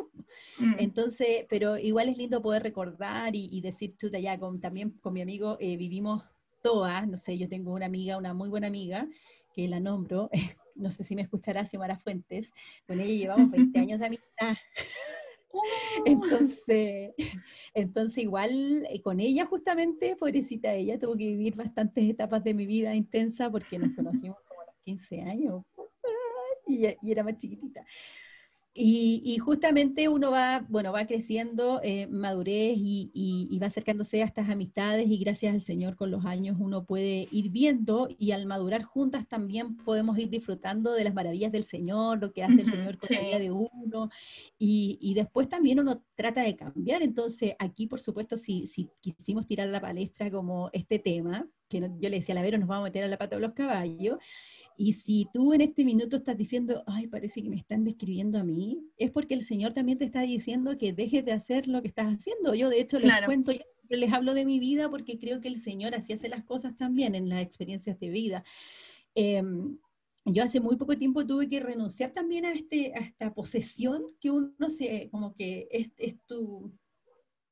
Mm. 0.59 0.75
Entonces, 0.79 1.47
pero 1.49 1.79
igual 1.79 2.09
es 2.09 2.19
lindo 2.19 2.43
poder 2.43 2.63
recordar 2.63 3.35
y, 3.35 3.61
decir, 3.61 3.97
tú 3.99 4.09
ya, 4.09 4.39
con, 4.39 4.61
también 4.61 4.91
con 5.01 5.13
mi 5.15 5.23
amigo 5.23 5.57
eh, 5.61 5.77
vivimos 5.77 6.23
todas, 6.63 7.09
no 7.09 7.19
sé, 7.19 7.39
yo 7.39 7.49
tengo 7.49 7.73
una 7.73 7.87
amiga, 7.87 8.19
una 8.19 8.35
muy 8.35 8.49
buena 8.49 8.67
amiga, 8.67 9.09
que 9.53 9.67
la 9.67 9.81
nombro, 9.81 10.31
no 10.75 10.91
sé 10.91 11.03
si 11.03 11.17
me 11.17 11.23
escuchará 11.23 11.65
Xiomara 11.65 11.99
Fuentes, 11.99 12.53
con 12.87 13.01
ella 13.01 13.15
llevamos 13.15 13.51
20 13.51 13.79
años 13.81 13.99
de 13.99 14.07
amistad. 14.07 14.57
¡Oh! 15.53 15.63
Entonces, 16.07 17.13
entonces 17.75 18.19
igual 18.19 18.87
eh, 18.91 19.01
con 19.03 19.21
ella 19.21 19.47
justamente, 19.47 20.17
pobrecita 20.17 20.75
ella, 20.75 20.99
tuvo 20.99 21.13
que 21.13 21.27
vivir 21.27 21.57
bastantes 21.57 22.09
etapas 22.09 22.45
de 22.45 22.55
mi 22.55 22.67
vida 22.67 22.95
intensa 22.95 23.51
porque 23.51 23.79
nos 23.79 23.95
conocimos 23.97 24.39
como 24.49 24.61
a 24.63 24.67
los 24.67 24.77
15 24.85 25.23
años 25.23 25.65
y, 26.67 26.87
y 26.87 27.11
era 27.11 27.25
más 27.25 27.37
chiquitita. 27.37 27.85
Y, 28.83 29.37
justamente 29.39 30.09
uno 30.09 30.31
va, 30.31 30.65
bueno, 30.69 30.91
va 30.91 31.07
creciendo, 31.07 31.81
eh, 31.83 32.07
madurez 32.07 32.77
y, 32.79 33.59
va 33.61 33.67
acercándose 33.67 34.23
a 34.23 34.25
estas 34.25 34.49
amistades 34.49 35.07
y 35.11 35.19
gracias 35.19 35.53
al 35.53 35.61
Señor 35.61 35.97
con 35.97 36.11
los 36.11 36.25
años 36.25 36.57
uno 36.59 36.85
puede 36.85 37.29
ir 37.31 37.51
viendo 37.51 38.09
y 38.19 38.33
al 38.33 38.47
madurar 38.47 38.83
juntas 38.83 39.29
también 39.29 39.77
podemos 39.77 40.19
ir 40.19 40.31
disfrutando 40.31 40.95
de 40.95 41.05
las 41.05 41.13
maravillas 41.13 41.53
del 41.53 41.65
Señor, 41.65 42.21
lo 42.21 42.33
que 42.33 42.43
hace 42.43 42.63
el 42.63 42.71
Señor 42.71 42.97
con 42.97 43.11
la 43.15 43.21
vida 43.21 43.39
de 43.39 43.51
uno 43.51 44.09
y, 44.59 45.13
después 45.15 45.49
también 45.49 45.79
uno 45.79 46.03
trata 46.15 46.43
de 46.43 46.57
cambiar. 46.57 47.03
Entonces 47.03 47.55
aquí, 47.59 47.87
por 47.87 48.01
supuesto, 48.01 48.39
si, 48.39 48.67
si 48.67 48.89
quisimos 49.01 49.47
tirar 49.47 49.69
la 49.69 49.81
palestra 49.81 50.31
como 50.31 50.71
este 50.73 50.99
tema, 50.99 51.47
que 51.69 51.81
yo 51.81 52.09
le 52.09 52.17
decía 52.17 52.33
a 52.33 52.37
la 52.37 52.43
Vero, 52.43 52.59
nos 52.59 52.69
vamos 52.69 52.85
a 52.85 52.89
meter 52.89 53.05
a 53.05 53.09
la 53.09 53.19
pata 53.19 53.37
de 53.37 53.43
los 53.43 53.53
caballos, 53.53 54.19
y 54.83 54.95
si 54.95 55.29
tú 55.31 55.53
en 55.53 55.61
este 55.61 55.85
minuto 55.85 56.17
estás 56.17 56.39
diciendo, 56.39 56.83
ay, 56.87 57.07
parece 57.07 57.43
que 57.43 57.51
me 57.51 57.57
están 57.57 57.85
describiendo 57.85 58.39
a 58.39 58.45
mí, 58.45 58.83
es 58.97 59.11
porque 59.11 59.35
el 59.35 59.45
Señor 59.45 59.75
también 59.75 59.99
te 59.99 60.07
está 60.07 60.23
diciendo 60.23 60.79
que 60.79 60.95
dejes 60.95 61.23
de 61.23 61.33
hacer 61.33 61.69
lo 61.69 61.83
que 61.83 61.89
estás 61.89 62.07
haciendo. 62.07 62.55
Yo 62.55 62.71
de 62.71 62.81
hecho 62.81 62.99
les 62.99 63.13
cuento, 63.27 63.53
yo 63.53 63.97
les 63.99 64.11
hablo 64.11 64.33
de 64.33 64.47
mi 64.47 64.59
vida 64.59 64.89
porque 64.89 65.19
creo 65.19 65.43
que 65.43 65.49
el 65.49 65.61
Señor 65.61 65.95
así 65.95 66.15
hace 66.15 66.31
las 66.31 66.45
cosas 66.45 66.79
también 66.79 67.15
en 67.15 67.29
las 67.29 67.43
experiencias 67.43 68.01
de 68.01 68.09
vida. 68.09 68.43
Em, 69.15 69.77
yo 70.25 70.43
hace 70.43 70.61
muy 70.61 70.77
poco 70.77 70.97
tiempo 70.97 71.27
tuve 71.27 71.47
que 71.47 71.61
renunciar 71.61 72.13
también 72.13 72.47
a, 72.47 72.53
este, 72.53 72.95
a 72.95 73.01
esta 73.01 73.35
posesión 73.35 74.03
que 74.19 74.31
uno 74.31 74.71
se, 74.71 75.11
como 75.11 75.35
que 75.35 75.69
es, 75.71 75.91
es 75.99 76.17
tu, 76.27 76.73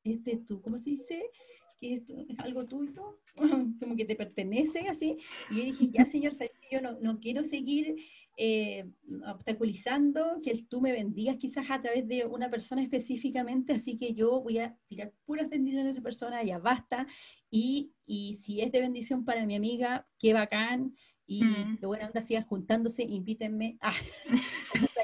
es 0.02 0.24
de 0.24 0.38
tu, 0.38 0.62
¿cómo 0.62 0.78
se 0.78 0.88
dice? 0.88 1.30
Que 1.78 1.94
esto 1.94 2.14
es 2.28 2.38
algo 2.38 2.66
tuyo, 2.66 3.20
como 3.80 3.96
que 3.96 4.04
te 4.04 4.16
pertenece, 4.16 4.88
así. 4.88 5.16
Y 5.50 5.56
yo 5.56 5.64
dije, 5.64 5.88
ya 5.90 6.06
señor, 6.06 6.32
yo 6.70 6.80
no, 6.80 6.98
no 7.00 7.20
quiero 7.20 7.44
seguir 7.44 7.96
eh, 8.40 8.88
obstaculizando 9.26 10.40
que 10.44 10.62
tú 10.68 10.80
me 10.80 10.92
bendigas 10.92 11.38
quizás 11.38 11.70
a 11.70 11.82
través 11.82 12.06
de 12.06 12.24
una 12.24 12.48
persona 12.48 12.82
específicamente, 12.82 13.72
así 13.72 13.98
que 13.98 14.14
yo 14.14 14.40
voy 14.40 14.58
a 14.58 14.76
tirar 14.86 15.12
puras 15.24 15.48
bendiciones 15.48 15.88
a 15.88 15.90
esa 15.90 16.02
persona, 16.02 16.42
ya 16.44 16.58
basta, 16.58 17.08
y, 17.50 17.92
y 18.06 18.34
si 18.34 18.60
es 18.60 18.70
de 18.70 18.80
bendición 18.80 19.24
para 19.24 19.44
mi 19.44 19.56
amiga, 19.56 20.06
qué 20.18 20.34
bacán, 20.34 20.94
y 21.26 21.42
mm. 21.42 21.78
qué 21.78 21.86
buena 21.86 22.06
onda, 22.06 22.20
sigan 22.20 22.44
juntándose, 22.44 23.02
invítenme. 23.02 23.78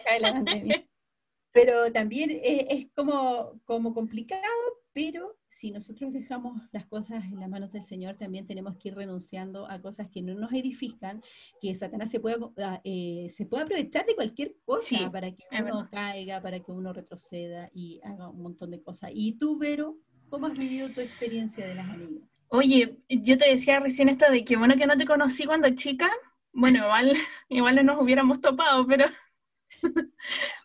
Ah, 0.07 0.19
la 0.21 0.45
Pero 1.50 1.90
también 1.90 2.31
es, 2.31 2.66
es 2.69 2.87
como, 2.95 3.61
como 3.64 3.95
complicado 3.95 4.45
pero 4.94 5.36
si 5.48 5.72
nosotros 5.72 6.12
dejamos 6.12 6.62
las 6.70 6.86
cosas 6.86 7.24
en 7.24 7.40
las 7.40 7.50
manos 7.50 7.72
del 7.72 7.82
Señor, 7.82 8.16
también 8.16 8.46
tenemos 8.46 8.76
que 8.76 8.88
ir 8.88 8.94
renunciando 8.94 9.68
a 9.68 9.82
cosas 9.82 10.08
que 10.08 10.22
no 10.22 10.34
nos 10.34 10.52
edifican, 10.52 11.20
que 11.60 11.74
Satanás 11.74 12.12
se 12.12 12.20
pueda, 12.20 12.36
ah, 12.58 12.80
eh, 12.84 13.28
se 13.34 13.44
puede 13.44 13.64
aprovechar 13.64 14.06
de 14.06 14.14
cualquier 14.14 14.54
cosa 14.64 15.10
para 15.10 15.32
que 15.32 15.44
uno 15.60 15.88
caiga, 15.90 16.40
para 16.40 16.60
que 16.60 16.70
uno 16.70 16.92
retroceda 16.92 17.70
y 17.74 18.00
haga 18.04 18.28
un 18.28 18.40
montón 18.40 18.70
de 18.70 18.80
cosas. 18.80 19.10
Y 19.12 19.32
tú, 19.32 19.58
Vero, 19.58 19.98
¿cómo 20.28 20.46
has 20.46 20.56
vivido 20.56 20.88
tu 20.90 21.00
experiencia 21.00 21.66
de 21.66 21.74
las 21.74 21.90
amigas? 21.90 22.28
Oye, 22.48 23.00
yo 23.08 23.36
te 23.36 23.50
decía 23.50 23.80
recién 23.80 24.08
esto 24.08 24.30
de 24.30 24.44
que 24.44 24.56
bueno 24.56 24.76
que 24.76 24.86
no 24.86 24.96
te 24.96 25.06
conocí 25.06 25.44
cuando 25.44 25.68
chica. 25.70 26.08
Bueno, 26.52 26.84
igual, 26.84 27.12
igual 27.48 27.74
no 27.74 27.82
nos 27.82 28.00
hubiéramos 28.00 28.40
topado, 28.40 28.86
pero 28.86 29.06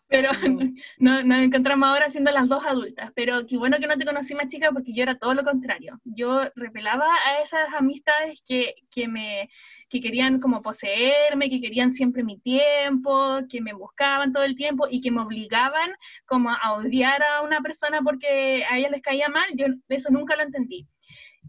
pero 0.09 0.31
nos 0.97 1.39
encontramos 1.39 1.87
ahora 1.87 2.09
siendo 2.09 2.31
las 2.31 2.49
dos 2.49 2.65
adultas. 2.65 3.11
Pero 3.15 3.45
qué 3.45 3.57
bueno 3.57 3.77
que 3.79 3.87
no 3.87 3.95
te 3.95 4.05
conocí 4.05 4.33
más 4.33 4.47
chica 4.47 4.71
porque 4.73 4.91
yo 4.91 5.03
era 5.03 5.17
todo 5.17 5.35
lo 5.35 5.43
contrario. 5.43 5.99
Yo 6.03 6.41
repelaba 6.55 7.05
a 7.05 7.41
esas 7.41 7.71
amistades 7.77 8.41
que, 8.45 8.73
que 8.89 9.07
me 9.07 9.49
que 9.87 10.01
querían 10.01 10.39
como 10.39 10.61
poseerme, 10.61 11.49
que 11.49 11.61
querían 11.61 11.91
siempre 11.91 12.23
mi 12.23 12.39
tiempo, 12.39 13.39
que 13.49 13.61
me 13.61 13.73
buscaban 13.73 14.31
todo 14.31 14.43
el 14.43 14.55
tiempo 14.55 14.87
y 14.89 15.01
que 15.01 15.11
me 15.11 15.21
obligaban 15.21 15.91
como 16.25 16.51
a 16.51 16.73
odiar 16.73 17.23
a 17.23 17.41
una 17.41 17.61
persona 17.61 18.01
porque 18.03 18.63
a 18.69 18.77
ella 18.77 18.89
les 18.89 19.01
caía 19.01 19.29
mal. 19.29 19.49
Yo 19.55 19.67
eso 19.89 20.09
nunca 20.11 20.35
lo 20.35 20.43
entendí. 20.43 20.87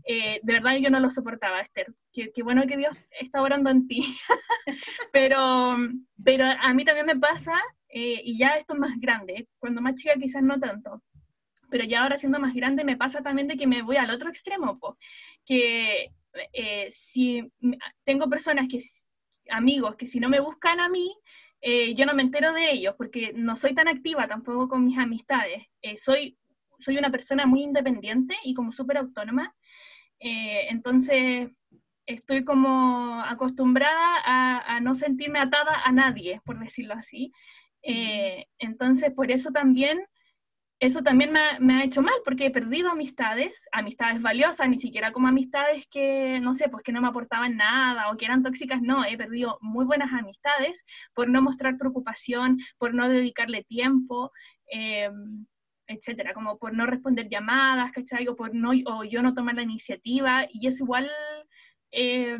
Eh, 0.04 0.40
de 0.42 0.52
verdad 0.52 0.76
yo 0.76 0.90
no 0.90 1.00
lo 1.00 1.10
soportaba, 1.10 1.60
Esther. 1.60 1.94
Qué, 2.12 2.30
qué 2.32 2.42
bueno 2.42 2.66
que 2.66 2.76
Dios 2.76 2.96
está 3.20 3.42
orando 3.42 3.70
en 3.70 3.86
ti. 3.88 4.02
pero, 5.12 5.76
pero 6.22 6.46
a 6.46 6.74
mí 6.74 6.84
también 6.84 7.06
me 7.06 7.16
pasa 7.16 7.52
eh, 7.92 8.22
y 8.24 8.38
ya 8.38 8.50
esto 8.50 8.74
es 8.74 8.80
más 8.80 8.98
grande, 9.00 9.48
cuando 9.58 9.80
más 9.80 9.96
chica 9.96 10.14
quizás 10.14 10.42
no 10.42 10.58
tanto, 10.60 11.02
pero 11.68 11.84
ya 11.84 12.02
ahora 12.02 12.16
siendo 12.16 12.38
más 12.38 12.54
grande 12.54 12.84
me 12.84 12.96
pasa 12.96 13.22
también 13.22 13.48
de 13.48 13.56
que 13.56 13.66
me 13.66 13.82
voy 13.82 13.96
al 13.96 14.10
otro 14.10 14.28
extremo, 14.28 14.78
que 15.44 16.12
eh, 16.52 16.88
si 16.90 17.50
tengo 18.04 18.28
personas 18.28 18.68
que, 18.68 18.78
amigos, 19.50 19.96
que 19.96 20.06
si 20.06 20.20
no 20.20 20.28
me 20.28 20.40
buscan 20.40 20.78
a 20.78 20.88
mí, 20.88 21.16
eh, 21.60 21.94
yo 21.94 22.06
no 22.06 22.14
me 22.14 22.22
entero 22.22 22.52
de 22.52 22.70
ellos, 22.70 22.94
porque 22.96 23.32
no 23.34 23.56
soy 23.56 23.74
tan 23.74 23.88
activa 23.88 24.28
tampoco 24.28 24.68
con 24.68 24.84
mis 24.84 24.96
amistades, 24.96 25.64
soy, 25.96 26.38
soy 26.78 26.96
una 26.96 27.10
persona 27.10 27.44
muy 27.46 27.62
independiente 27.62 28.36
y 28.44 28.54
como 28.54 28.72
súper 28.72 28.98
autónoma, 28.98 29.54
entonces 30.20 31.50
estoy 32.06 32.44
como 32.44 33.20
acostumbrada 33.22 34.16
a, 34.24 34.76
a, 34.76 34.80
no 34.80 34.94
sentirme 34.94 35.38
atada 35.38 35.82
a 35.84 35.92
nadie, 35.92 36.40
por 36.44 36.58
decirlo 36.58 36.94
así. 36.94 37.32
Eh, 37.82 38.46
entonces, 38.58 39.12
por 39.12 39.30
eso 39.30 39.50
también, 39.50 40.00
eso 40.80 41.02
también 41.02 41.32
me 41.60 41.74
ha, 41.74 41.84
hecho 41.84 42.02
mal, 42.02 42.14
porque 42.24 42.46
he 42.46 42.50
perdido 42.50 42.90
amistades, 42.90 43.66
amistades 43.72 44.22
valiosas, 44.22 44.68
ni 44.68 44.78
siquiera 44.78 45.12
como 45.12 45.28
amistades 45.28 45.86
que, 45.90 46.40
no 46.40 46.54
sé, 46.54 46.68
pues 46.68 46.82
que 46.82 46.92
no 46.92 47.02
me 47.02 47.08
aportaban 47.08 47.56
nada 47.56 48.10
o 48.10 48.16
que 48.16 48.24
eran 48.24 48.42
tóxicas, 48.42 48.80
no, 48.82 49.04
he 49.04 49.16
perdido 49.16 49.58
muy 49.60 49.84
buenas 49.84 50.12
amistades 50.12 50.84
por 51.14 51.28
no 51.28 51.42
mostrar 51.42 51.76
preocupación, 51.76 52.58
por 52.78 52.94
no 52.94 53.08
dedicarle 53.08 53.64
tiempo. 53.64 54.32
Eh, 54.72 55.10
etcétera, 55.90 56.32
como 56.34 56.56
por 56.56 56.72
no 56.72 56.86
responder 56.86 57.28
llamadas, 57.28 57.90
¿cachai? 57.92 58.28
O, 58.28 58.36
por 58.36 58.54
no, 58.54 58.70
o 58.86 59.04
yo 59.04 59.22
no 59.22 59.34
tomar 59.34 59.56
la 59.56 59.62
iniciativa, 59.62 60.46
y 60.52 60.68
es 60.68 60.80
igual 60.80 61.10
eh, 61.92 62.38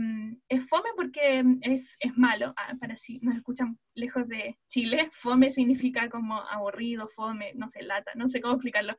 es 0.49 0.69
fome 0.69 0.89
porque 0.97 1.45
es, 1.63 1.97
es 1.99 2.17
malo, 2.17 2.55
ah, 2.57 2.75
para 2.81 2.97
si 2.97 3.19
nos 3.21 3.37
escuchan 3.37 3.79
lejos 3.95 4.29
de 4.29 4.57
Chile, 4.69 5.09
fome 5.13 5.51
significa 5.51 6.09
como 6.09 6.41
aburrido, 6.49 7.09
fome, 7.09 7.53
no 7.55 7.69
sé, 7.69 7.83
lata, 7.83 8.13
no 8.15 8.29
sé 8.29 8.41
cómo 8.41 8.55
explicarlo, 8.55 8.97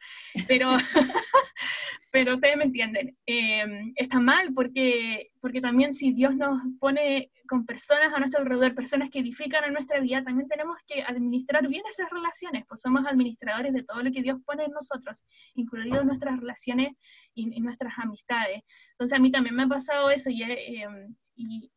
pero, 0.47 0.71
pero 2.11 2.35
ustedes 2.35 2.57
me 2.57 2.65
entienden. 2.65 3.17
Eh, 3.25 3.93
está 3.95 4.19
mal 4.19 4.53
porque, 4.53 5.31
porque 5.39 5.61
también 5.61 5.93
si 5.93 6.13
Dios 6.13 6.35
nos 6.35 6.61
pone 6.79 7.31
con 7.47 7.65
personas 7.65 8.13
a 8.13 8.19
nuestro 8.19 8.41
alrededor, 8.41 8.73
personas 8.73 9.09
que 9.09 9.19
edifican 9.19 9.65
en 9.65 9.73
nuestra 9.73 9.99
vida, 9.99 10.23
también 10.23 10.47
tenemos 10.47 10.77
que 10.87 11.01
administrar 11.03 11.67
bien 11.67 11.83
esas 11.89 12.09
relaciones, 12.09 12.63
pues 12.67 12.79
somos 12.79 13.05
administradores 13.05 13.73
de 13.73 13.83
todo 13.83 14.01
lo 14.01 14.11
que 14.11 14.21
Dios 14.21 14.39
pone 14.45 14.63
en 14.63 14.71
nosotros, 14.71 15.25
incluidas 15.55 16.05
nuestras 16.05 16.39
relaciones 16.39 16.93
y, 17.33 17.59
nuestras 17.59 17.93
amistades. 17.97 18.63
Entonces 18.91 19.17
a 19.17 19.21
mí 19.21 19.31
también 19.31 19.55
me 19.55 19.63
ha 19.63 19.67
pasado 19.67 20.09
eso 20.09 20.29
y, 20.29 20.43
eh, 20.43 20.87
y, 21.35 21.71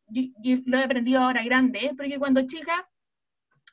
lo 0.65 0.77
he 0.77 0.83
aprendido 0.83 1.21
ahora 1.21 1.43
grande, 1.43 1.85
¿eh? 1.85 1.93
porque 1.95 2.19
cuando 2.19 2.45
chica 2.45 2.87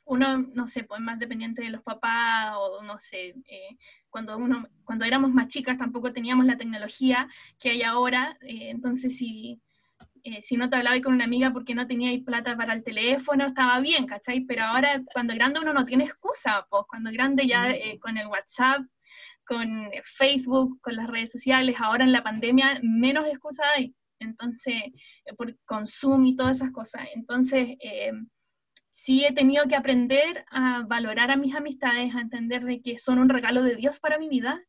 uno, 0.05 0.37
no 0.37 0.67
sé, 0.67 0.83
pues 0.83 0.99
más 0.99 1.17
dependiente 1.17 1.61
de 1.61 1.69
los 1.69 1.81
papás 1.81 2.55
o 2.57 2.81
no 2.83 2.99
sé, 2.99 3.35
eh, 3.47 3.77
cuando, 4.09 4.37
uno, 4.37 4.67
cuando 4.83 5.05
éramos 5.05 5.31
más 5.31 5.47
chicas 5.47 5.77
tampoco 5.77 6.11
teníamos 6.11 6.45
la 6.45 6.57
tecnología 6.57 7.29
que 7.57 7.69
hay 7.69 7.83
ahora, 7.83 8.37
entonces 8.41 9.17
si 9.17 9.61
eh, 10.25 10.41
si 10.41 10.55
no 10.55 10.69
te 10.69 10.77
hablaba 10.77 10.99
con 11.01 11.13
una 11.13 11.25
amiga 11.25 11.51
porque 11.51 11.75
no 11.75 11.85
tenía 11.85 12.17
plata 12.23 12.55
para 12.55 12.73
el 12.73 12.83
teléfono, 12.83 13.45
estaba 13.45 13.81
bien, 13.81 14.05
¿cachai? 14.05 14.39
Pero 14.41 14.63
ahora 14.63 15.01
cuando 15.11 15.33
grande 15.33 15.59
uno 15.59 15.73
no 15.73 15.83
tiene 15.83 16.05
excusa, 16.05 16.65
pues 16.69 16.83
cuando 16.87 17.11
grande 17.11 17.45
ya 17.45 17.71
eh, 17.71 17.99
con 17.99 18.17
el 18.17 18.27
WhatsApp, 18.27 18.83
con 19.45 19.89
Facebook, 20.03 20.79
con 20.81 20.95
las 20.95 21.07
redes 21.07 21.31
sociales, 21.31 21.75
ahora 21.79 22.03
en 22.03 22.11
la 22.11 22.23
pandemia 22.23 22.79
menos 22.81 23.27
excusa 23.27 23.63
hay. 23.75 23.93
Entonces, 24.19 24.75
eh, 24.75 25.33
por 25.37 25.57
consumo 25.65 26.25
y 26.25 26.35
todas 26.35 26.57
esas 26.57 26.71
cosas. 26.71 27.07
Entonces, 27.13 27.77
sí 28.93 29.25
he 29.25 29.33
tenido 29.33 29.67
que 29.67 29.75
aprender 29.75 30.45
a 30.51 30.83
valorar 30.87 31.31
a 31.31 31.35
mis 31.35 31.55
amistades, 31.55 32.13
a 32.13 32.21
entender 32.21 32.63
de 32.63 32.79
que 32.81 32.99
son 32.99 33.17
un 33.17 33.27
regalo 33.27 33.63
de 33.63 33.75
Dios 33.75 33.99
para 33.99 34.19
mi 34.19 34.29
vida 34.29 34.63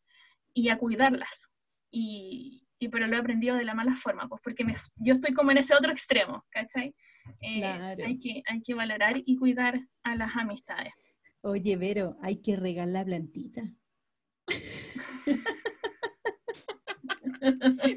y 0.54 0.70
a 0.70 0.78
cuidarlas. 0.78 1.50
Y, 1.90 2.66
pero 2.90 3.06
lo 3.06 3.16
he 3.16 3.20
aprendido 3.20 3.56
de 3.56 3.64
la 3.64 3.74
mala 3.74 3.94
forma, 3.96 4.26
pues 4.28 4.40
porque 4.42 4.64
yo 4.96 5.14
estoy 5.14 5.34
como 5.34 5.50
en 5.50 5.58
ese 5.58 5.74
otro 5.74 5.92
extremo, 5.92 6.44
¿cachai? 6.50 6.94
Eh, 7.40 7.64
hay, 7.64 8.18
que, 8.18 8.42
hay 8.46 8.62
que 8.62 8.74
valorar 8.74 9.22
y 9.24 9.36
cuidar 9.36 9.80
a 10.02 10.16
las 10.16 10.34
amistades. 10.36 10.92
Oye, 11.42 11.76
Vero, 11.76 12.16
hay 12.22 12.40
que 12.40 12.56
regalar 12.56 13.04
plantita. 13.04 13.62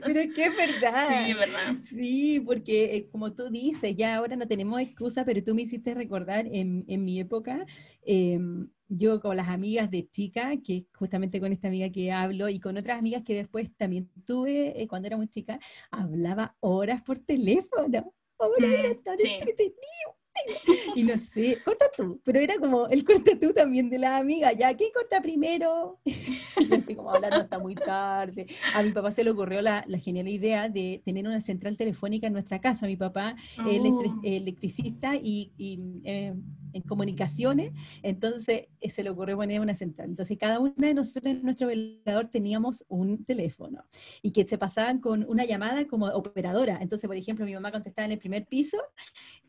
Pero 0.03 0.19
es 0.19 0.33
que 0.33 0.45
es 0.45 0.57
verdad. 0.57 1.25
Sí, 1.25 1.33
verdad. 1.33 1.75
Sí, 1.83 2.39
porque 2.41 2.95
eh, 2.95 3.09
como 3.09 3.33
tú 3.33 3.49
dices, 3.49 3.95
ya 3.95 4.15
ahora 4.15 4.35
no 4.35 4.47
tenemos 4.47 4.79
excusa, 4.81 5.25
pero 5.25 5.43
tú 5.43 5.55
me 5.55 5.63
hiciste 5.63 5.93
recordar 5.93 6.47
en, 6.47 6.85
en 6.87 7.05
mi 7.05 7.19
época, 7.19 7.65
em, 8.05 8.69
yo 8.89 9.19
con 9.21 9.35
las 9.37 9.49
amigas 9.49 9.89
de 9.91 10.09
chica, 10.09 10.53
que 10.63 10.85
justamente 10.93 11.39
con 11.39 11.51
esta 11.51 11.67
amiga 11.67 11.89
que 11.89 12.11
hablo, 12.11 12.49
y 12.49 12.59
con 12.59 12.77
otras 12.77 12.99
amigas 12.99 13.23
que 13.23 13.35
después 13.35 13.69
también 13.77 14.09
tuve 14.25 14.81
eh, 14.81 14.87
cuando 14.87 15.07
era 15.07 15.17
muy 15.17 15.27
chica, 15.27 15.59
hablaba 15.91 16.55
horas 16.59 17.01
por 17.01 17.19
teléfono. 17.19 17.87
Era 17.87 18.89
mm, 18.89 19.03
tan 19.03 19.19
entretenido 19.19 20.17
y 20.95 21.03
no 21.03 21.17
sé, 21.17 21.57
corta 21.63 21.85
tú, 21.95 22.19
pero 22.23 22.39
era 22.39 22.55
como 22.57 22.87
el 22.87 23.03
corta 23.03 23.31
tú 23.39 23.53
también 23.53 23.89
de 23.89 23.99
la 23.99 24.17
amiga, 24.17 24.51
ya, 24.53 24.75
¿quién 24.75 24.91
corta 24.93 25.21
primero? 25.21 25.99
y 26.05 26.73
así 26.73 26.95
como 26.95 27.11
hablando 27.11 27.37
hasta 27.37 27.59
muy 27.59 27.75
tarde. 27.75 28.47
A 28.73 28.83
mi 28.83 28.91
papá 28.91 29.11
se 29.11 29.23
le 29.23 29.31
ocurrió 29.31 29.61
la, 29.61 29.83
la 29.87 29.99
genial 29.99 30.27
idea 30.27 30.69
de 30.69 31.01
tener 31.05 31.27
una 31.27 31.41
central 31.41 31.77
telefónica 31.77 32.27
en 32.27 32.33
nuestra 32.33 32.59
casa. 32.59 32.87
Mi 32.87 32.95
papá 32.95 33.35
es 33.69 33.81
oh. 33.81 34.21
electricista 34.23 35.15
y, 35.15 35.51
y 35.57 36.01
eh, 36.05 36.33
en 36.73 36.81
comunicaciones, 36.83 37.71
entonces 38.03 38.67
eh, 38.81 38.91
se 38.91 39.03
le 39.03 39.09
ocurrió 39.09 39.37
poner 39.37 39.61
una 39.61 39.73
central. 39.75 40.09
Entonces 40.09 40.37
cada 40.37 40.59
una 40.59 40.73
de 40.77 40.93
nosotros 40.93 41.25
en 41.25 41.43
nuestro 41.43 41.67
velador 41.67 42.29
teníamos 42.29 42.85
un 42.87 43.23
teléfono 43.25 43.83
y 44.21 44.31
que 44.31 44.47
se 44.47 44.57
pasaban 44.57 44.99
con 44.99 45.25
una 45.27 45.45
llamada 45.45 45.85
como 45.87 46.07
operadora. 46.07 46.77
Entonces, 46.81 47.07
por 47.07 47.17
ejemplo, 47.17 47.45
mi 47.45 47.53
mamá 47.53 47.71
contestaba 47.71 48.05
en 48.05 48.13
el 48.13 48.19
primer 48.19 48.45
piso 48.45 48.77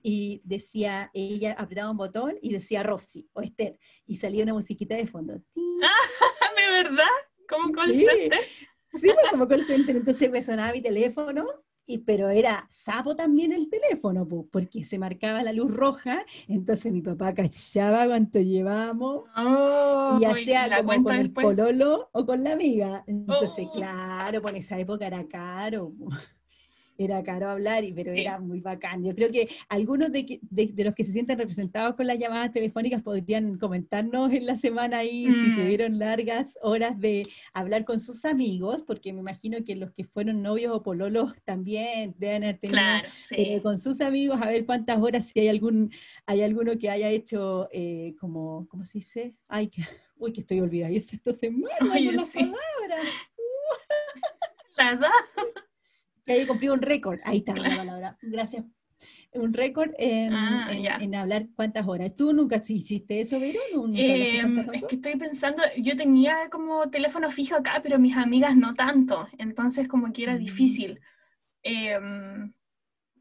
y 0.02 0.40
decía, 0.44 0.77
ella 0.84 1.52
apretaba 1.58 1.90
un 1.90 1.96
botón 1.96 2.34
y 2.42 2.52
decía 2.52 2.82
Rosy 2.82 3.28
o 3.32 3.40
Esther, 3.40 3.78
y 4.06 4.16
salía 4.16 4.44
una 4.44 4.54
musiquita 4.54 4.94
de 4.94 5.06
fondo. 5.06 5.34
¿De 5.54 6.70
verdad? 6.70 7.04
¿Como 7.48 7.72
call 7.72 7.94
sí. 7.94 8.04
center? 8.04 8.40
Sí, 8.90 9.10
pues, 9.12 9.26
como 9.30 9.48
call 9.48 9.64
center. 9.64 9.96
Entonces 9.96 10.30
me 10.30 10.42
sonaba 10.42 10.72
mi 10.72 10.82
teléfono 10.82 11.46
y, 11.86 11.98
pero 11.98 12.28
era 12.28 12.66
sapo 12.70 13.16
también 13.16 13.52
el 13.52 13.70
teléfono, 13.70 14.28
porque 14.50 14.84
se 14.84 14.98
marcaba 14.98 15.42
la 15.42 15.54
luz 15.54 15.72
roja, 15.72 16.24
entonces 16.46 16.92
mi 16.92 17.00
papá 17.00 17.32
cachaba 17.32 18.06
cuánto 18.06 18.40
llevábamos 18.40 19.24
y 20.20 20.24
hacía 20.26 20.84
como 20.84 21.02
con 21.02 21.16
el 21.16 21.32
pololo 21.32 22.10
o 22.12 22.26
con 22.26 22.44
la 22.44 22.52
amiga. 22.52 23.04
Entonces, 23.06 23.66
oh. 23.68 23.70
claro, 23.70 24.42
por 24.42 24.54
esa 24.54 24.78
época 24.78 25.06
era 25.06 25.26
caro 25.26 25.94
era 26.98 27.22
caro 27.22 27.48
hablar, 27.48 27.84
y, 27.84 27.92
pero 27.92 28.12
era 28.12 28.40
muy 28.40 28.60
bacán. 28.60 29.04
Yo 29.04 29.14
creo 29.14 29.30
que 29.30 29.48
algunos 29.68 30.10
de, 30.10 30.40
los 30.76 30.94
que 30.94 31.04
se 31.04 31.12
sienten 31.12 31.38
representados 31.38 31.94
con 31.94 32.08
las 32.08 32.18
llamadas 32.18 32.52
telefónicas 32.52 33.02
podrían 33.02 33.56
comentarnos 33.56 34.32
en 34.32 34.44
la 34.44 34.56
semana 34.56 34.98
ahí 34.98 35.26
si 35.26 35.30
mm. 35.30 35.56
tuvieron 35.56 35.98
largas 36.00 36.58
horas 36.60 36.98
de 37.00 37.22
hablar 37.54 37.84
con 37.84 38.00
sus 38.00 38.24
amigos, 38.24 38.82
porque 38.82 39.12
me 39.12 39.20
imagino 39.20 39.62
que 39.64 39.76
los 39.76 39.92
que 39.92 40.04
fueron 40.04 40.42
novios 40.42 40.74
o 40.74 40.82
pololos 40.82 41.34
también 41.44 42.16
deben 42.18 42.42
haber 42.42 42.58
tenido 42.58 42.80
eh, 43.30 43.60
con 43.62 43.78
sus 43.78 44.00
amigos, 44.00 44.40
a 44.42 44.46
ver 44.46 44.66
cuántas 44.66 44.98
horas, 44.98 45.26
si 45.26 45.38
hay 45.38 45.48
algún, 45.48 45.92
hay 46.26 46.42
alguno 46.42 46.76
que 46.78 46.90
haya 46.90 47.08
hecho 47.10 47.68
eh, 47.70 48.16
como, 48.18 48.66
¿cómo 48.68 48.84
se 48.84 48.98
dice? 48.98 49.36
Ay, 49.46 49.68
que, 49.68 49.82
uy, 50.16 50.32
que 50.32 50.40
estoy 50.40 50.60
olvidada, 50.60 50.92
esta 50.92 51.32
semana, 51.32 51.94
Oye, 51.94 52.12
las 52.12 52.30
palabras. 52.30 52.56
Que 55.48 55.64
haya 56.32 56.46
cumplido 56.46 56.74
un 56.74 56.82
récord. 56.82 57.20
Ahí 57.24 57.38
está 57.38 57.54
la 57.54 57.76
palabra. 57.76 58.18
Gracias. 58.22 58.64
Un 59.32 59.52
récord 59.52 59.90
en, 59.98 60.32
ah, 60.32 60.70
en, 60.72 61.14
hablar 61.14 61.46
cuántas 61.54 61.86
horas. 61.86 62.16
¿Tú 62.16 62.32
nunca 62.32 62.56
hiciste 62.56 63.20
eso, 63.20 63.38
Vero? 63.38 63.60
Em, 63.94 64.58
es 64.72 64.84
que 64.86 64.96
estoy 64.96 65.16
pensando, 65.16 65.62
yo 65.76 65.96
tenía 65.96 66.48
como 66.50 66.88
teléfono 66.90 67.30
fijo 67.30 67.54
acá, 67.54 67.80
pero 67.82 67.98
mis 67.98 68.16
amigas 68.16 68.56
no 68.56 68.74
tanto. 68.74 69.28
Entonces 69.38 69.86
como 69.86 70.12
que 70.12 70.24
era 70.24 70.34
mm. 70.34 70.38
difícil. 70.38 71.00
Em, 71.62 72.52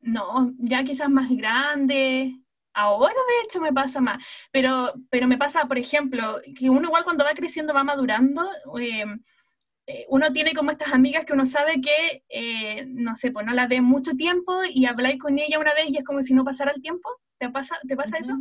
no, 0.01 0.53
ya 0.57 0.83
quizás 0.83 1.09
más 1.09 1.29
grande. 1.29 2.39
Ahora 2.73 3.13
de 3.13 3.45
hecho 3.45 3.59
me 3.59 3.73
pasa 3.73 3.99
más. 3.99 4.23
Pero, 4.51 4.93
pero 5.09 5.27
me 5.27 5.37
pasa, 5.37 5.65
por 5.67 5.77
ejemplo, 5.77 6.39
que 6.57 6.69
uno 6.69 6.87
igual 6.87 7.03
cuando 7.03 7.25
va 7.25 7.33
creciendo 7.33 7.73
va 7.73 7.83
madurando. 7.83 8.49
Eh, 8.79 9.05
eh, 9.89 10.05
uno 10.09 10.33
tiene 10.33 10.53
como 10.53 10.71
estas 10.71 10.91
amigas 10.93 11.23
que 11.25 11.31
uno 11.31 11.45
sabe 11.45 11.79
que, 11.79 12.23
eh, 12.27 12.85
no 12.87 13.15
sé, 13.15 13.31
pues 13.31 13.45
no 13.45 13.53
las 13.53 13.69
ve 13.69 13.79
mucho 13.79 14.11
tiempo 14.17 14.59
y 14.69 14.85
habláis 14.85 15.17
con 15.17 15.39
ella 15.39 15.59
una 15.59 15.73
vez 15.73 15.89
y 15.89 15.95
es 15.95 16.03
como 16.03 16.21
si 16.21 16.33
no 16.33 16.43
pasara 16.43 16.73
el 16.75 16.81
tiempo. 16.81 17.09
¿Te 17.39 17.49
pasa, 17.49 17.77
te 17.87 17.95
pasa 17.95 18.17
eso? 18.17 18.33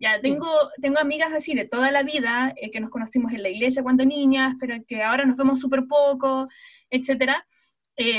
Ya, 0.00 0.20
tengo, 0.20 0.48
tengo 0.80 0.98
amigas 0.98 1.32
así 1.34 1.52
de 1.52 1.66
toda 1.66 1.90
la 1.90 2.02
vida, 2.02 2.54
eh, 2.56 2.70
que 2.70 2.80
nos 2.80 2.88
conocimos 2.88 3.32
en 3.32 3.42
la 3.42 3.50
iglesia 3.50 3.82
cuando 3.82 4.06
niñas, 4.06 4.54
pero 4.58 4.76
que 4.86 5.02
ahora 5.02 5.26
nos 5.26 5.36
vemos 5.36 5.60
súper 5.60 5.86
poco, 5.86 6.48
etcétera. 6.88 7.46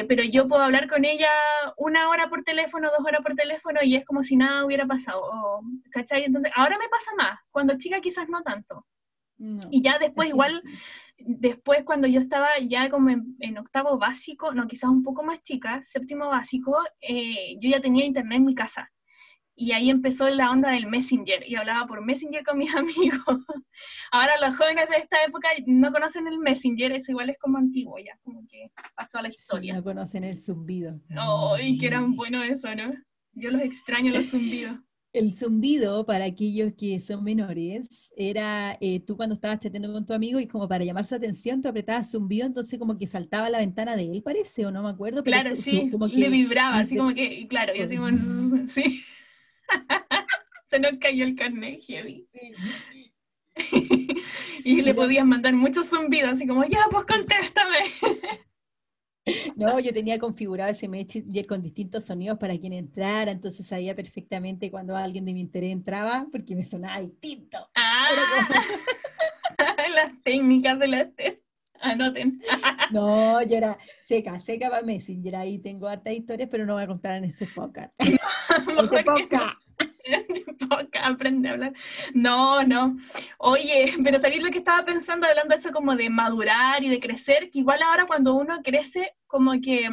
pero 0.08 0.24
yo 0.24 0.48
puedo 0.48 0.62
hablar 0.62 0.88
con 0.88 1.04
ella 1.06 1.30
una 1.78 2.10
hora 2.10 2.30
por 2.30 2.44
teléfono, 2.44 2.90
dos 2.96 3.06
horas 3.06 3.22
por 3.24 3.34
teléfono 3.36 3.80
y 3.82 3.96
es 3.96 4.06
como 4.06 4.22
si 4.22 4.36
nada 4.36 4.66
hubiera 4.66 4.86
pasado, 4.86 5.22
¿cachai? 5.92 6.26
Entonces, 6.26 6.52
ahora 6.56 6.78
me 6.78 6.90
pasa 6.90 7.12
más, 7.18 7.40
cuando 7.50 7.78
chica 7.78 8.02
quizás 8.02 8.30
no 8.30 8.42
tanto. 8.44 8.86
y 9.72 9.82
ya 9.82 9.98
después 10.00 10.30
igual 10.30 10.62
después 11.18 11.84
cuando 11.84 12.08
yo 12.08 12.20
estaba 12.20 12.48
ya 12.60 12.90
como 12.90 13.10
en, 13.10 13.58
octavo 13.58 13.98
básico, 13.98 14.54
no, 14.54 14.68
quizás 14.68 14.90
un 14.90 15.04
poco 15.04 15.24
más 15.24 15.42
chica, 15.42 15.82
séptimo 15.84 16.28
básico, 16.30 16.78
eh, 17.02 17.58
yo 17.60 17.70
ya 17.70 17.82
tenía 17.82 18.06
internet 18.06 18.38
en 18.38 18.46
mi 18.46 18.56
casa. 18.56 18.92
Y 19.60 19.72
ahí 19.72 19.90
empezó 19.90 20.30
la 20.30 20.52
onda 20.52 20.70
del 20.70 20.86
Messenger 20.86 21.44
y 21.48 21.56
hablaba 21.56 21.88
por 21.88 22.06
Messenger 22.06 22.44
con 22.44 22.60
mis 22.60 22.74
amigos. 22.76 23.46
Ahora 24.12 24.34
los 24.40 24.56
jóvenes 24.56 24.88
de 24.88 24.98
esta 24.98 25.24
época 25.24 25.50
no 25.66 25.92
conocen 25.92 26.28
el 26.28 26.38
Messenger, 26.38 26.92
es 26.92 27.10
igual 27.10 27.32
es 27.32 27.40
como 27.40 27.58
antiguo 27.58 27.98
ya, 27.98 28.18
como 28.24 28.46
que 28.48 28.72
pasó 28.96 29.18
a 29.18 29.24
la 29.24 29.30
historia. 29.30 29.74
no 29.74 29.84
conocen 29.84 30.24
el 30.24 30.38
zumbido. 30.38 31.00
¡Ay, 31.10 31.78
que 31.80 31.88
eran 31.88 32.16
bueno 32.16 32.44
eso, 32.44 32.74
¿no? 32.76 32.94
Yo 33.34 33.50
los 33.50 33.62
extraño 33.62 34.12
los 34.12 34.26
zumbidos. 34.30 34.78
El 35.18 35.34
zumbido, 35.36 36.06
para 36.06 36.26
aquellos 36.26 36.74
que 36.74 37.00
son 37.00 37.24
menores, 37.24 38.12
era 38.16 38.78
eh, 38.82 39.00
tú 39.00 39.18
cuando 39.18 39.34
estabas 39.34 39.60
chateando 39.60 39.92
con 39.92 40.06
tu 40.06 40.14
amigo 40.14 40.40
y 40.40 40.48
como 40.48 40.68
para 40.68 40.86
llamar 40.86 41.06
su 41.06 41.16
atención, 41.16 41.62
tú 41.62 41.70
apretabas 41.70 42.12
zumbido, 42.12 42.46
entonces 42.46 42.78
como 42.78 42.98
que 43.00 43.08
saltaba 43.08 43.50
la 43.50 43.58
ventana 43.58 43.96
de 43.96 44.04
él, 44.04 44.22
parece, 44.22 44.66
o 44.68 44.72
no 44.72 44.84
me 44.84 44.90
acuerdo. 44.90 45.24
claro, 45.24 45.56
sí, 45.56 45.90
como 45.90 46.08
que, 46.08 46.18
le 46.18 46.30
vibraba, 46.30 46.78
así 46.80 46.98
como 46.98 47.16
que, 47.16 47.48
claro, 47.48 47.76
y 47.76 47.82
así 47.82 47.96
como, 47.96 48.10
sí. 48.68 49.04
Se 50.66 50.80
nos 50.80 51.00
cayó 51.00 51.24
el 51.26 51.36
carnet 51.36 51.82
heavy. 51.84 52.28
y 54.64 54.82
le 54.82 54.94
podías 54.94 55.26
mandar 55.26 55.54
muchos 55.54 55.88
zumbidos, 55.88 56.32
así 56.32 56.46
como, 56.46 56.64
ya, 56.66 56.86
pues 56.92 57.06
contéstame. 57.06 57.78
No, 59.56 59.80
yo 59.80 59.94
tenía 59.94 60.18
configurado 60.20 60.72
ese 60.72 60.88
Messenger 60.88 61.46
con 61.46 61.62
distintos 61.62 62.06
sonidos 62.06 62.38
para 62.38 62.58
quien 62.58 62.74
entrara, 62.74 63.32
entonces 63.32 63.68
sabía 63.68 63.96
perfectamente 63.96 64.72
cuando 64.72 64.96
alguien 64.96 65.26
de 65.26 65.34
mi 65.34 65.42
interés 65.42 65.72
entraba, 65.72 66.28
porque 66.32 66.56
me 66.56 66.64
sonaba 66.64 67.02
distinto. 67.02 67.58
Ah, 67.76 68.10
las 69.96 70.24
técnicas 70.24 70.80
de 70.80 70.88
la 70.88 71.12
Anoten. 71.82 72.42
no, 72.92 73.42
yo 73.44 73.58
era 73.58 73.78
seca, 74.02 74.40
seca 74.40 74.70
para 74.70 74.84
Messenger. 74.84 75.36
Ahí 75.36 75.60
tengo 75.60 75.88
hartas 75.88 76.14
historias, 76.14 76.50
pero 76.50 76.66
no 76.66 76.74
voy 76.74 76.84
a 76.84 76.88
contar 76.88 77.18
en 77.18 77.26
ese 77.26 77.48
podcast. 77.48 77.94
No, 78.66 78.84
ese 78.84 79.04
podcast. 79.04 79.67
aprende 81.02 81.50
a 81.50 81.52
hablar. 81.54 81.74
No, 82.14 82.64
no. 82.64 82.98
Oye, 83.38 83.94
pero 84.04 84.20
¿sabéis 84.20 84.44
lo 84.44 84.52
que 84.52 84.60
estaba 84.60 84.86
pensando 84.86 85.28
hablando 85.28 85.54
de 85.54 85.60
eso 85.60 85.72
como 85.72 85.96
de 85.96 86.10
madurar 86.10 86.84
y 86.84 86.90
de 86.90 87.00
crecer? 87.00 87.50
Que 87.50 87.60
igual 87.60 87.82
ahora 87.82 88.06
cuando 88.06 88.36
uno 88.36 88.62
crece, 88.64 89.14
como 89.28 89.60
que 89.62 89.90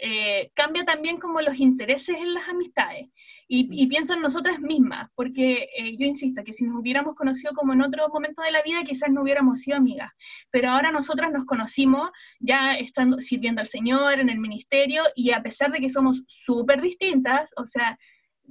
eh, 0.00 0.52
cambia 0.54 0.84
también 0.84 1.18
como 1.18 1.40
los 1.40 1.58
intereses 1.58 2.16
en 2.16 2.32
las 2.32 2.48
amistades. 2.48 3.08
Y, 3.50 3.86
pienso 3.86 4.12
en 4.12 4.20
nosotras 4.20 4.60
mismas, 4.60 5.10
porque 5.14 5.70
eh, 5.74 5.96
yo 5.96 6.06
insisto 6.06 6.44
que 6.44 6.52
si 6.52 6.64
nos 6.64 6.78
hubiéramos 6.78 7.14
conocido 7.14 7.54
como 7.54 7.72
en 7.72 7.80
otro 7.80 8.06
momento 8.10 8.42
de 8.42 8.52
la 8.52 8.60
vida, 8.62 8.84
quizás 8.84 9.10
no 9.10 9.22
hubiéramos 9.22 9.60
sido 9.60 9.78
amigas. 9.78 10.12
Pero 10.50 10.70
ahora 10.70 10.92
nosotras 10.92 11.32
nos 11.32 11.46
conocimos 11.46 12.10
ya 12.38 12.74
estando 12.74 13.18
sirviendo 13.20 13.62
al 13.62 13.66
Señor 13.66 14.20
en 14.20 14.28
el 14.28 14.38
ministerio 14.38 15.02
y 15.14 15.30
a 15.30 15.42
pesar 15.42 15.72
de 15.72 15.80
que 15.80 15.88
somos 15.88 16.24
súper 16.28 16.82
distintas, 16.82 17.50
o 17.56 17.64
sea, 17.64 17.98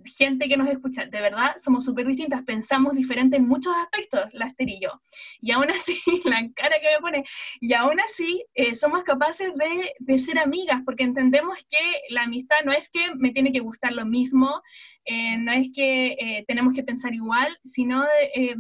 gente 0.06 0.48
que 0.48 0.58
nos 0.58 0.68
escucha, 0.68 1.06
de 1.06 1.22
verdad, 1.22 1.56
somos 1.58 1.86
súper 1.86 2.08
distintas, 2.08 2.44
pensamos 2.44 2.94
diferente 2.94 3.38
en 3.38 3.48
muchos 3.48 3.76
aspectos, 3.76 4.26
la 4.34 4.48
Esther 4.48 4.70
y 4.70 4.80
yo. 4.80 5.02
Y 5.42 5.52
aún 5.52 5.70
así, 5.70 5.96
la 6.26 6.48
cara 6.56 6.78
que 6.80 6.90
me 6.96 7.02
pone, 7.02 7.24
y 7.60 7.74
aún 7.74 8.00
así 8.00 8.46
eh, 8.54 8.76
somos 8.76 9.04
capaces 9.04 9.54
de, 9.56 9.94
de, 10.00 10.20
ser 10.20 10.40
amigas, 10.40 10.82
porque 10.86 11.04
entendemos 11.04 11.58
que 11.70 12.02
la 12.10 12.24
amistad 12.24 12.58
no 12.66 12.72
es 12.72 12.90
que 12.90 13.14
me 13.16 13.32
tiene 13.32 13.52
que 13.52 13.60
gustar 13.60 13.94
lo 13.94 14.06
mismo, 14.06 14.62
eh, 15.06 15.38
no 15.38 15.52
es 15.52 15.70
que 15.74 16.18
eh, 16.20 16.46
tenemos 16.48 16.74
que 16.74 16.84
pensar 16.84 17.14
igual, 17.14 17.58
sino 17.64 18.04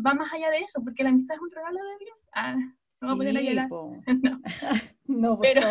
va 0.06 0.14
más 0.14 0.32
allá 0.34 0.50
de 0.50 0.60
eso, 0.60 0.82
porque 0.84 1.04
la 1.04 1.10
amistad 1.10 1.36
es 1.36 1.42
un 1.42 1.52
regalo 1.52 1.78
de 1.78 2.06
Dios. 2.06 2.28
Ah, 2.34 2.56
no 3.00 3.12
a 3.12 3.16
poner 3.16 3.38
a 3.38 3.42
llorar. 3.42 3.70
no. 4.22 4.42
no 5.06 5.40
pero, 5.40 5.62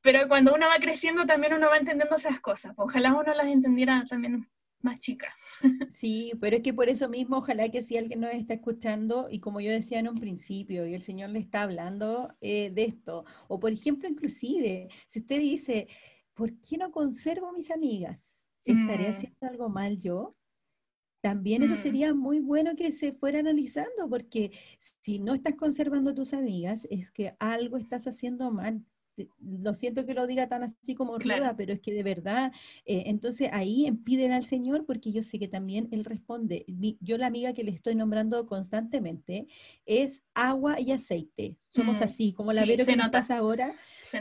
pero 0.00 0.28
cuando 0.28 0.54
uno 0.54 0.66
va 0.68 0.76
creciendo 0.78 1.26
también 1.26 1.54
uno 1.54 1.68
va 1.68 1.78
entendiendo 1.78 2.14
esas 2.16 2.40
cosas. 2.40 2.74
Ojalá 2.76 3.14
uno 3.14 3.34
las 3.34 3.46
entendiera 3.46 4.04
también 4.08 4.48
más 4.84 5.00
chica. 5.00 5.34
Sí, 5.92 6.32
pero 6.40 6.56
es 6.56 6.62
que 6.62 6.74
por 6.74 6.88
eso 6.88 7.08
mismo, 7.08 7.38
ojalá 7.38 7.68
que 7.68 7.82
si 7.82 7.96
alguien 7.96 8.20
nos 8.20 8.32
está 8.32 8.54
escuchando, 8.54 9.28
y 9.30 9.40
como 9.40 9.60
yo 9.60 9.70
decía 9.70 10.00
en 10.00 10.08
un 10.08 10.18
principio, 10.18 10.86
y 10.86 10.94
el 10.94 11.00
Señor 11.00 11.30
le 11.30 11.38
está 11.38 11.62
hablando 11.62 12.34
eh, 12.40 12.70
de 12.70 12.84
esto, 12.84 13.24
o 13.48 13.58
por 13.58 13.72
ejemplo, 13.72 14.08
inclusive, 14.08 14.88
si 15.06 15.20
usted 15.20 15.40
dice, 15.40 15.88
¿por 16.34 16.52
qué 16.60 16.76
no 16.76 16.90
conservo 16.90 17.52
mis 17.52 17.70
amigas? 17.70 18.46
¿Estaré 18.64 19.08
mm. 19.08 19.12
haciendo 19.12 19.46
algo 19.48 19.68
mal 19.68 19.98
yo? 19.98 20.36
También 21.20 21.62
eso 21.62 21.74
mm. 21.74 21.78
sería 21.78 22.14
muy 22.14 22.40
bueno 22.40 22.76
que 22.76 22.92
se 22.92 23.12
fuera 23.12 23.38
analizando, 23.38 24.08
porque 24.08 24.52
si 25.00 25.18
no 25.18 25.34
estás 25.34 25.54
conservando 25.54 26.14
tus 26.14 26.34
amigas, 26.34 26.86
es 26.90 27.10
que 27.10 27.34
algo 27.38 27.78
estás 27.78 28.06
haciendo 28.06 28.50
mal 28.50 28.84
lo 29.40 29.74
siento 29.74 30.06
que 30.06 30.14
lo 30.14 30.26
diga 30.26 30.48
tan 30.48 30.62
así 30.62 30.94
como 30.94 31.18
ruda, 31.18 31.54
pero 31.56 31.72
es 31.72 31.80
que 31.80 31.92
de 31.92 32.02
verdad, 32.02 32.52
eh, 32.84 33.04
entonces 33.06 33.48
ahí 33.52 33.90
piden 34.04 34.32
al 34.32 34.44
Señor 34.44 34.84
porque 34.86 35.12
yo 35.12 35.22
sé 35.22 35.38
que 35.38 35.48
también 35.48 35.88
Él 35.92 36.04
responde. 36.04 36.64
yo 37.00 37.18
la 37.18 37.26
amiga 37.26 37.52
que 37.52 37.64
le 37.64 37.70
estoy 37.70 37.94
nombrando 37.94 38.46
constantemente 38.46 39.46
es 39.86 40.24
agua 40.34 40.80
y 40.80 40.92
aceite. 40.92 41.56
Somos 41.70 42.00
mm, 42.00 42.04
así, 42.04 42.32
como 42.32 42.52
la 42.52 42.64
Vero 42.64 42.86
que 42.86 42.96
nos 42.96 43.08
pasa 43.08 43.38
ahora. 43.38 43.74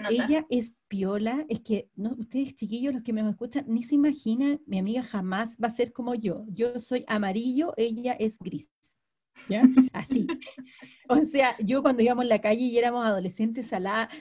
Ella 0.09 0.45
es 0.49 0.73
piola, 0.87 1.45
es 1.49 1.59
que 1.59 1.89
no, 1.95 2.15
ustedes 2.17 2.55
chiquillos, 2.55 2.93
los 2.93 3.03
que 3.03 3.13
me 3.13 3.27
escuchan, 3.29 3.65
ni 3.67 3.83
se 3.83 3.95
imaginan, 3.95 4.61
mi 4.65 4.79
amiga 4.79 5.03
jamás 5.03 5.57
va 5.63 5.67
a 5.67 5.71
ser 5.71 5.93
como 5.93 6.15
yo. 6.15 6.45
Yo 6.47 6.79
soy 6.79 7.05
amarillo, 7.07 7.73
ella 7.77 8.13
es 8.13 8.39
gris. 8.39 8.71
¿Ya? 9.49 9.63
Así. 9.93 10.27
O 11.09 11.17
sea, 11.17 11.55
yo 11.59 11.83
cuando 11.83 12.01
íbamos 12.01 12.23
en 12.23 12.29
la 12.29 12.39
calle 12.39 12.61
y 12.61 12.77
éramos 12.77 13.05
adolescentes, 13.05 13.71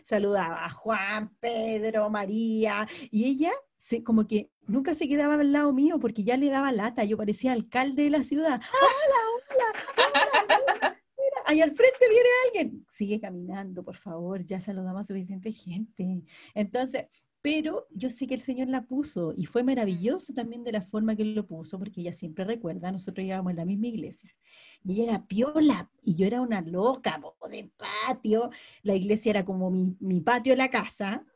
saludaba 0.03 0.65
a 0.65 0.69
Juan, 0.69 1.35
Pedro, 1.39 2.11
María, 2.11 2.89
y 3.11 3.25
ella 3.25 3.53
se, 3.77 4.03
como 4.03 4.27
que 4.27 4.51
nunca 4.67 4.95
se 4.95 5.09
quedaba 5.09 5.35
al 5.35 5.53
lado 5.53 5.73
mío 5.73 5.99
porque 6.01 6.25
ya 6.25 6.37
le 6.37 6.51
daba 6.51 6.73
lata, 6.73 7.05
yo 7.05 7.17
parecía 7.17 7.53
alcalde 7.53 8.03
de 8.03 8.11
la 8.11 8.25
ciudad. 8.25 8.61
Hola, 8.83 9.71
hola, 9.97 10.07
hola, 10.77 11.03
ahí 11.47 11.61
al 11.61 11.71
frente 11.71 12.09
viene 12.09 12.29
alguien. 12.47 12.87
Sigue 12.89 13.21
caminando, 13.21 13.85
por 13.85 13.97
favor, 13.97 14.45
ya 14.45 14.61
saludamos 14.61 15.01
a 15.03 15.05
suficiente 15.05 15.53
gente. 15.53 16.25
Entonces, 16.55 17.07
pero 17.43 17.89
yo 17.91 18.09
sé 18.09 18.29
que 18.29 18.35
el 18.35 18.41
Señor 18.41 18.69
la 18.69 18.87
puso 18.87 19.35
y 19.37 19.47
fue 19.47 19.65
maravilloso 19.65 20.33
también 20.33 20.63
de 20.63 20.73
la 20.73 20.81
forma 20.81 21.17
que 21.17 21.25
lo 21.25 21.47
puso, 21.47 21.79
porque 21.79 22.01
ella 22.01 22.13
siempre 22.13 22.45
recuerda, 22.45 22.93
nosotros 22.93 23.27
íbamos 23.27 23.51
en 23.51 23.57
la 23.57 23.65
misma 23.65 23.89
iglesia 23.89 24.31
y 24.85 24.93
ella 24.93 25.05
era 25.05 25.27
piola 25.27 25.91
y 26.05 26.15
yo 26.15 26.27
era 26.27 26.41
una 26.41 26.61
loca 26.61 27.21
de 27.51 27.71
patio, 28.07 28.51
la 28.83 28.95
iglesia 28.95 29.31
era 29.31 29.45
como 29.45 29.71
mi, 29.71 29.97
mi 30.01 30.21
patio 30.21 30.53
de 30.53 30.57
la 30.57 30.71
casa, 30.71 31.27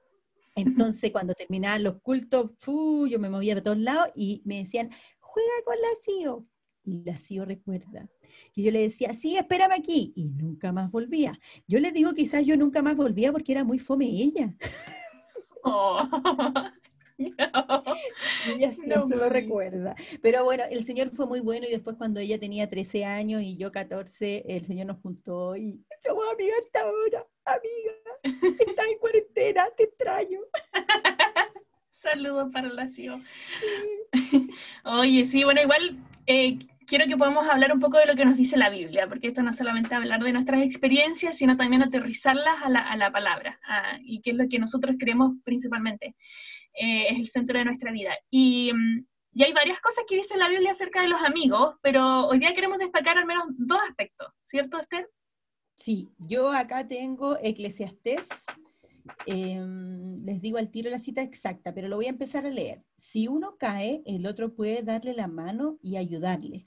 entonces 0.55 1.11
cuando 1.11 1.35
terminaban 1.35 1.83
los 1.83 2.01
cultos, 2.01 2.53
yo 2.65 3.19
me 3.19 3.29
movía 3.29 3.55
de 3.55 3.63
todos 3.63 3.79
lados 3.79 4.09
y 4.15 4.43
me 4.45 4.59
decían, 4.59 4.91
juega 5.21 5.53
con 5.65 5.77
la 5.77 5.89
CIO. 6.03 6.47
Y 6.85 7.03
la 7.03 7.17
CIO 7.17 7.45
recuerda 7.45 8.09
que 8.55 8.63
yo 8.63 8.71
le 8.71 8.81
decía, 8.81 9.13
sí, 9.13 9.37
espérame 9.37 9.73
aquí, 9.73 10.13
y 10.17 10.29
nunca 10.29 10.73
más 10.73 10.91
volvía. 10.91 11.39
Yo 11.67 11.81
le 11.81 11.91
digo, 11.91 12.15
quizás 12.15 12.47
yo 12.47 12.57
nunca 12.57 12.81
más 12.81 12.97
volvía 12.97 13.33
porque 13.33 13.53
era 13.53 13.65
muy 13.65 13.79
fome 13.79 14.07
ella. 14.07 14.57
Oh. 15.67 16.09
Ella 17.19 18.73
siempre 18.73 19.17
lo 19.17 19.29
recuerda. 19.29 19.97
Pero 20.23 20.45
bueno, 20.45 20.65
el 20.71 20.85
Señor 20.85 21.11
fue 21.11 21.27
muy 21.27 21.41
bueno 21.41 21.67
y 21.67 21.71
después 21.71 21.97
cuando 21.97 22.21
ella 22.21 22.39
tenía 22.39 22.69
13 22.69 23.05
años 23.05 23.43
y 23.43 23.57
yo 23.57 23.73
14, 23.73 24.45
el 24.47 24.67
Señor 24.67 24.87
nos 24.87 25.01
juntó 25.01 25.57
y 25.57 25.83
somos 26.03 26.25
amigas 26.33 26.57
hasta 26.65 26.81
ahora. 26.81 27.27
Amiga, 27.45 27.93
estás 28.61 28.87
en 28.89 28.99
cuarentena, 28.99 29.69
te 29.77 29.85
extraño. 29.85 30.41
Saludos 31.91 32.51
para 32.53 32.69
la 32.69 32.89
CIO. 32.89 33.21
Oye, 34.85 35.25
sí, 35.25 35.43
bueno, 35.43 35.63
igual 35.63 35.99
eh, 36.27 36.59
quiero 36.87 37.07
que 37.07 37.17
podamos 37.17 37.49
hablar 37.49 37.73
un 37.73 37.81
poco 37.81 37.99
de 37.99 38.07
lo 38.07 38.15
que 38.15 38.25
nos 38.25 38.37
dice 38.37 38.57
la 38.57 38.71
Biblia, 38.71 39.09
porque 39.09 39.29
esto 39.29 39.43
no 39.43 39.51
es 39.51 39.57
solamente 39.57 39.95
hablar 39.95 40.23
de 40.23 40.33
nuestras 40.33 40.63
experiencias, 40.63 41.37
sino 41.37 41.57
también 41.57 41.83
aterrizarlas 41.83 42.57
a 42.63 42.97
la, 42.97 43.13
palabra, 43.13 43.59
y 44.03 44.21
qué 44.21 44.31
es 44.31 44.37
lo 44.37 44.49
que 44.49 44.59
nosotros 44.59 44.97
creemos 44.99 45.33
principalmente. 45.45 46.15
Eh, 46.79 47.09
es 47.11 47.19
el 47.19 47.29
centro 47.29 47.59
de 47.59 47.65
nuestra 47.65 47.91
vida. 47.91 48.13
Y, 48.31 48.71
mm, 48.73 49.07
y, 49.33 49.43
hay 49.45 49.53
varias 49.53 49.81
cosas 49.81 50.05
que 50.07 50.17
dice 50.17 50.37
la 50.37 50.49
Biblia 50.49 50.73
acerca 50.73 51.01
de 51.01 51.09
los 51.09 51.23
amigos, 51.23 51.77
pero 51.83 52.27
hoy 52.27 52.39
día 52.39 52.53
queremos 52.55 52.79
destacar 52.79 53.17
al 53.17 53.27
menos 53.27 53.45
dos 53.57 53.81
aspectos, 53.89 54.29
¿cierto, 54.45 54.79
Esther? 54.79 55.09
Sí, 55.75 56.09
yo 56.19 56.51
acá 56.53 56.87
tengo 56.87 57.39
Eclesiastés. 57.43 58.29
Em, 59.25 60.17
les 60.25 60.41
digo 60.41 60.59
al 60.59 60.71
tiro 60.71 60.91
la 60.91 60.99
cita 60.99 61.23
exacta, 61.23 61.73
pero 61.73 61.89
lo 61.89 61.97
voy 61.97 62.07
a 62.07 62.11
empezar 62.11 62.45
a 62.45 62.51
leer. 62.51 62.83
Si 62.97 63.29
uno 63.29 63.57
cae, 63.59 64.03
el 64.05 64.27
otro 64.27 64.55
puede 64.55 64.83
darle 64.83 65.15
la 65.15 65.29
mano 65.29 65.79
y 65.81 65.97
ayudarle 65.97 66.67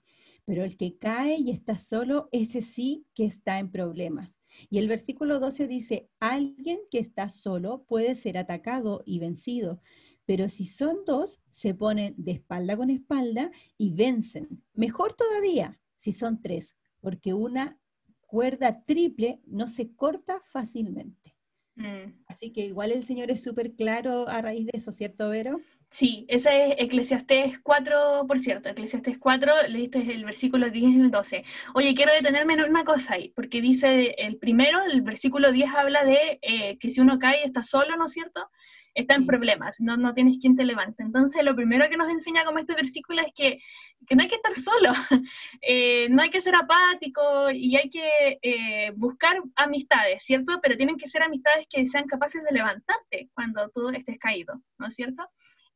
pero 0.49 0.63
el 0.63 0.77
que 0.77 0.97
cae 0.97 1.37
y 1.37 1.51
está 1.51 1.77
solo, 1.77 2.27
ese 2.31 2.63
sí 2.63 3.05
que 3.13 3.23
está 3.23 3.59
en 3.59 3.69
problemas. 3.69 4.39
Y 4.71 4.79
el 4.79 4.87
versículo 4.87 5.39
12 5.39 5.67
dice, 5.67 6.09
alguien 6.19 6.79
que 6.89 6.97
está 6.97 7.29
solo 7.29 7.83
puede 7.87 8.15
ser 8.15 8.35
atacado 8.35 9.03
y 9.05 9.19
vencido, 9.19 9.79
pero 10.25 10.49
si 10.49 10.65
son 10.65 11.05
dos, 11.05 11.39
se 11.51 11.75
ponen 11.75 12.15
de 12.17 12.31
espalda 12.31 12.75
con 12.75 12.89
espalda 12.89 13.51
y 13.77 13.93
vencen. 13.93 14.63
Mejor 14.73 15.13
todavía 15.13 15.79
si 15.97 16.13
son 16.13 16.41
tres, 16.41 16.75
porque 16.99 17.35
una 17.35 17.79
cuerda 18.21 18.83
triple 18.85 19.43
no 19.45 19.67
se 19.67 19.93
corta 19.93 20.41
fácilmente. 20.47 21.37
Mm. 21.75 22.23
Así 22.25 22.51
que 22.51 22.65
igual 22.65 22.91
el 22.91 23.03
Señor 23.03 23.29
es 23.29 23.43
súper 23.43 23.75
claro 23.75 24.27
a 24.27 24.41
raíz 24.41 24.65
de 24.65 24.71
eso, 24.73 24.91
¿cierto, 24.91 25.29
Vero? 25.29 25.61
Sí, 25.91 26.25
ese 26.29 26.67
es 26.67 26.75
Eclesiastés 26.77 27.59
4, 27.63 28.25
por 28.27 28.39
cierto, 28.39 28.69
Eclesiastés 28.69 29.17
4, 29.17 29.53
leíste 29.69 29.99
el 29.99 30.23
versículo 30.23 30.69
10 30.69 30.91
y 30.91 31.01
el 31.01 31.09
12. 31.11 31.43
Oye, 31.73 31.95
quiero 31.95 32.13
detenerme 32.13 32.53
en 32.53 32.63
una 32.63 32.83
cosa 32.83 33.15
ahí, 33.15 33.29
porque 33.35 33.59
dice 33.59 34.13
el 34.19 34.37
primero, 34.37 34.79
el 34.83 35.01
versículo 35.01 35.51
10 35.51 35.69
habla 35.75 36.03
de 36.03 36.37
eh, 36.43 36.77
que 36.79 36.89
si 36.89 37.01
uno 37.01 37.17
cae 37.17 37.43
está 37.43 37.63
solo, 37.63 37.97
¿no 37.97 38.05
es 38.05 38.11
cierto? 38.11 38.49
Está 38.93 39.15
en 39.15 39.25
problemas, 39.25 39.81
no, 39.81 39.97
no 39.97 40.13
tienes 40.13 40.37
quien 40.39 40.55
te 40.55 40.63
levante. 40.63 41.01
Entonces, 41.03 41.43
lo 41.43 41.55
primero 41.55 41.89
que 41.89 41.97
nos 41.97 42.09
enseña 42.09 42.45
como 42.45 42.59
este 42.59 42.75
versículo 42.75 43.21
es 43.21 43.31
que, 43.33 43.59
que 44.05 44.15
no 44.15 44.21
hay 44.21 44.27
que 44.29 44.35
estar 44.35 44.55
solo, 44.55 44.91
eh, 45.61 46.07
no 46.11 46.21
hay 46.21 46.29
que 46.29 46.41
ser 46.41 46.53
apático 46.55 47.49
y 47.51 47.75
hay 47.77 47.89
que 47.89 48.39
eh, 48.43 48.91
buscar 48.95 49.41
amistades, 49.55 50.23
¿cierto? 50.23 50.59
Pero 50.61 50.77
tienen 50.77 50.97
que 50.97 51.07
ser 51.07 51.23
amistades 51.23 51.65
que 51.67 51.85
sean 51.87 52.05
capaces 52.05 52.43
de 52.43 52.51
levantarte 52.51 53.29
cuando 53.33 53.69
tú 53.69 53.89
estés 53.89 54.19
caído, 54.19 54.61
¿no 54.77 54.87
es 54.87 54.93
cierto? 54.95 55.27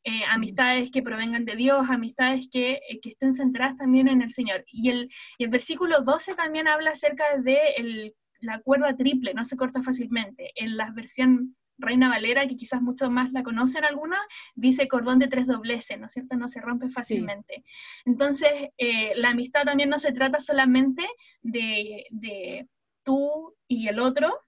Eh, 0.06 0.24
amistades 0.30 0.92
que 0.92 1.02
provengan 1.02 1.46
de 1.46 1.56
Dios, 1.56 1.86
amistades 1.90 2.50
que, 2.52 2.82
eh, 2.90 3.00
que, 3.02 3.10
estén 3.10 3.34
centradas 3.34 3.78
también 3.78 4.10
en 4.10 4.22
el 4.22 4.32
Señor. 4.32 4.66
Y 4.68 4.90
el, 4.90 5.10
y 5.38 5.46
el 5.46 5.50
versículo 5.50 6.02
12 6.02 6.36
también 6.36 6.68
habla 6.68 6.92
acerca 6.92 7.24
de 7.40 7.58
el, 7.78 8.16
la 8.42 8.60
cuerda 8.60 8.96
triple, 8.96 9.34
no 9.34 9.46
se 9.46 9.56
corta 9.56 9.82
fácilmente. 9.82 10.52
En 10.56 10.76
la 10.76 10.92
versión 10.92 11.56
Reina 11.78 12.10
Valera, 12.10 12.46
que 12.48 12.56
quizás 12.56 12.82
muchos 12.82 13.10
más 13.10 13.32
la 13.32 13.44
conocen 13.44 13.86
alguna, 13.86 14.18
dice 14.56 14.88
cordón 14.88 15.20
de 15.20 15.28
tres 15.28 15.48
dobleces, 15.48 16.00
¿no 16.00 16.08
es 16.08 16.14
cierto? 16.14 16.36
No 16.36 16.48
se 16.48 16.62
rompe 16.62 16.90
fácilmente. 16.90 17.64
Entonces, 18.06 18.52
eh, 18.78 19.14
la 19.16 19.30
amistad 19.30 19.64
también 19.64 19.90
no 19.90 20.00
se 20.00 20.12
trata 20.12 20.40
solamente 20.40 21.08
de, 21.42 22.06
de 22.12 22.68
tú 23.04 23.56
y 23.68 23.88
el 23.88 24.00
otro, 24.00 24.40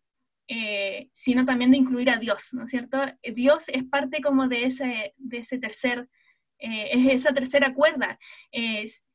eh, 0.47 1.09
sino 1.11 1.45
también 1.45 1.71
de 1.71 1.77
incluir 1.77 2.09
a 2.09 2.17
Dios, 2.17 2.53
¿no 2.53 2.65
es 2.65 2.71
cierto? 2.71 2.99
Dios 3.33 3.65
es 3.69 3.83
parte 3.83 4.21
como 4.21 4.47
de 4.47 4.65
ese, 4.65 5.13
de 5.17 5.37
ese 5.37 5.57
tercer, 5.57 6.07
eh, 6.59 6.89
es 6.91 7.23
esa 7.23 7.33
tercera 7.33 7.73
cuerda. 7.73 8.19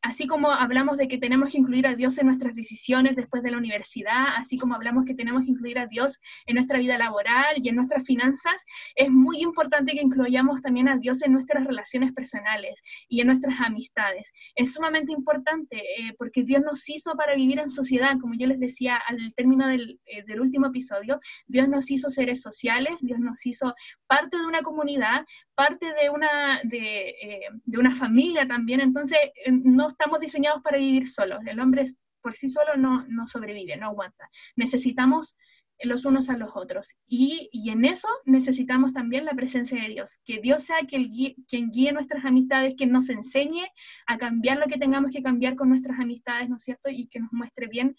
Así 0.03 0.27
como 0.27 0.51
hablamos 0.51 0.97
de 0.97 1.09
que 1.09 1.19
tenemos 1.19 1.51
que 1.51 1.59
incluir 1.59 1.87
a 1.87 1.95
Dios 1.95 2.17
en 2.19 2.29
nuestras 2.29 2.55
decisiones 2.55 3.17
después 3.17 3.43
de 3.43 3.51
la 3.51 3.59
universidad, 3.59 4.29
así 4.37 4.57
como 4.57 4.75
hablamos 4.75 5.05
que 5.05 5.15
tenemos 5.15 5.45
que 5.45 5.51
incluir 5.51 5.79
a 5.79 5.87
Dios 5.87 6.19
en 6.47 6.55
nuestra 6.55 6.79
vida 6.79 6.97
laboral 6.97 7.57
y 7.57 7.69
en 7.69 7.77
nuestras 7.77 8.05
finanzas, 8.05 8.65
es 8.95 9.11
muy 9.11 9.43
importante 9.43 9.93
que 9.93 10.01
incluyamos 10.01 10.63
también 10.63 10.89
a 10.89 10.97
Dios 10.97 11.23
en 11.23 11.33
nuestras 11.33 11.67
relaciones 11.67 12.13
personales 12.13 12.83
y 13.09 13.21
en 13.21 13.27
nuestras 13.27 13.61
amistades. 13.61 14.33
Es 14.55 14.73
sumamente 14.73 15.13
importante 15.13 15.77
eh, 15.77 16.15
porque 16.17 16.45
Dios 16.45 16.63
nos 16.63 16.89
hizo 16.89 17.15
para 17.15 17.35
vivir 17.35 17.59
en 17.59 17.69
sociedad, 17.69 18.15
como 18.19 18.35
yo 18.39 18.47
les 18.47 18.59
decía 18.59 18.97
al 18.97 19.35
término 19.37 19.69
del, 19.69 20.01
eh, 20.07 20.25
del 20.27 20.41
último 20.41 20.69
episodio, 20.69 21.21
Dios 21.47 21.69
nos 21.69 21.91
hizo 21.91 22.09
seres 22.09 22.41
sociales, 22.41 22.95
Dios 23.03 23.19
nos 23.19 23.45
hizo 23.45 23.75
parte 24.07 24.39
de 24.39 24.47
una 24.47 24.63
comunidad, 24.63 25.27
parte 25.55 25.87
de 26.01 26.09
una, 26.09 26.61
de, 26.65 27.11
eh, 27.11 27.41
una 27.67 27.95
familia 27.95 28.49
también, 28.49 28.81
entonces 28.81 29.19
no 29.47 29.90
estamos 29.93 30.21
diseñados 30.21 30.63
para 30.63 30.79
vivir 30.79 31.09
solos. 31.09 31.41
El 31.47 31.61
hombre 31.61 31.85
por 32.21 32.35
sí 32.35 32.49
solo 32.49 32.77
no, 32.77 33.07
no 33.09 33.27
sobrevive, 33.27 33.77
no 33.77 33.87
aguanta. 33.87 34.31
Necesitamos 34.57 35.37
los 35.83 36.05
unos 36.05 36.29
a 36.29 36.37
los 36.37 36.51
otros. 36.55 36.95
Y, 37.07 37.49
y, 37.53 37.71
en 37.71 37.85
eso 37.85 38.09
necesitamos 38.25 38.93
también 38.93 39.25
la 39.25 39.33
presencia 39.33 39.81
de 39.81 39.89
Dios. 39.89 40.21
Que 40.25 40.39
Dios 40.39 40.63
sea 40.65 40.79
quien 40.87 41.11
guíe, 41.11 41.37
quien 41.49 41.71
guíe 41.71 41.93
nuestras 41.93 42.25
amistades, 42.25 42.75
que 42.77 42.87
nos 42.87 43.09
enseñe 43.09 43.67
a 44.07 44.19
cambiar 44.19 44.59
lo 44.59 44.67
que 44.67 44.79
tengamos 44.79 45.11
que 45.11 45.23
cambiar 45.23 45.57
con 45.57 45.71
nuestras 45.71 45.99
amistades, 45.99 46.49
¿no 46.49 46.57
es 46.57 46.65
cierto? 46.65 46.91
Y 46.91 47.09
que 47.09 47.21
nos 47.21 47.33
muestre 47.33 47.67
bien 47.67 47.97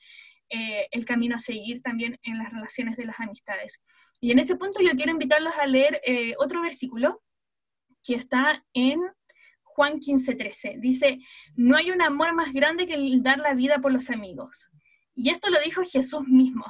eh, 0.50 0.88
el 0.92 1.06
camino 1.06 1.36
a 1.36 1.40
seguir 1.40 1.82
también 1.82 2.20
en 2.24 2.38
las 2.38 2.52
relaciones 2.52 2.98
de 2.98 3.06
las 3.06 3.20
amistades. 3.20 3.82
Y 4.20 4.32
en 4.32 4.40
ese 4.40 4.56
punto 4.56 4.82
yo 4.82 4.92
quiero 4.92 5.12
invitarlos 5.12 5.54
a 5.60 5.66
leer 5.66 6.02
eh, 6.06 6.36
otro 6.40 6.62
versículo 6.62 7.24
que 8.04 8.16
está 8.16 8.64
en 8.74 9.00
Juan 9.76 10.00
15:13. 10.00 10.80
Dice, 10.80 11.20
no 11.56 11.78
hay 11.78 11.92
un 11.92 12.02
amor 12.02 12.34
más 12.34 12.54
grande 12.54 12.88
que 12.88 12.94
el 12.94 13.24
dar 13.24 13.40
la 13.40 13.54
vida 13.54 13.80
por 13.80 13.92
los 13.92 14.10
amigos. 14.10 14.70
Y 15.16 15.30
esto 15.30 15.50
lo 15.50 15.60
dijo 15.60 15.84
Jesús 15.84 16.28
mismo. 16.28 16.66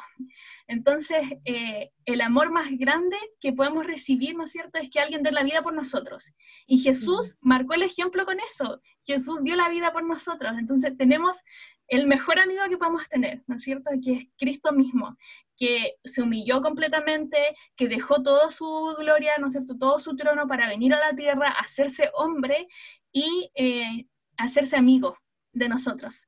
Entonces, 0.68 1.22
eh, 1.46 1.92
el 2.06 2.22
amor 2.22 2.52
más 2.52 2.70
grande 2.78 3.18
que 3.40 3.54
podemos 3.54 3.86
recibir, 3.86 4.36
¿no 4.36 4.46
es 4.46 4.52
cierto?, 4.52 4.80
es 4.80 4.90
que 4.90 5.00
alguien 5.00 5.24
dé 5.24 5.32
la 5.32 5.44
vida 5.44 5.62
por 5.62 5.74
nosotros. 5.74 6.32
Y 6.66 6.80
Jesús 6.80 7.38
marcó 7.42 7.74
el 7.74 7.84
ejemplo 7.84 8.26
con 8.26 8.40
eso. 8.40 8.82
Jesús 9.04 9.40
dio 9.44 9.56
la 9.56 9.70
vida 9.70 9.92
por 9.92 10.04
nosotros. 10.04 10.54
Entonces, 10.58 10.96
tenemos 10.98 11.42
el 11.88 12.08
mejor 12.08 12.40
amigo 12.40 12.62
que 12.70 12.78
podemos 12.78 13.08
tener, 13.10 13.44
¿no 13.48 13.58
es 13.58 13.64
cierto?, 13.64 13.92
que 14.02 14.14
es 14.14 14.28
Cristo 14.38 14.72
mismo, 14.72 15.18
que 15.58 15.96
se 16.06 16.22
humilló 16.22 16.62
completamente, 16.62 17.38
que 17.76 17.90
dejó 17.90 18.24
toda 18.24 18.50
su 18.50 18.66
gloria, 18.98 19.34
¿no 19.40 19.48
es 19.48 19.54
cierto?, 19.54 19.78
todo 19.78 20.00
su 20.00 20.16
trono 20.16 20.48
para 20.48 20.68
venir 20.68 20.94
a 20.94 21.00
la 21.00 21.16
tierra, 21.16 21.50
hacerse 21.52 22.10
hombre 22.14 22.70
y 23.12 23.52
eh, 23.56 24.08
hacerse 24.38 24.78
amigo 24.78 25.18
de 25.52 25.68
nosotros 25.68 26.28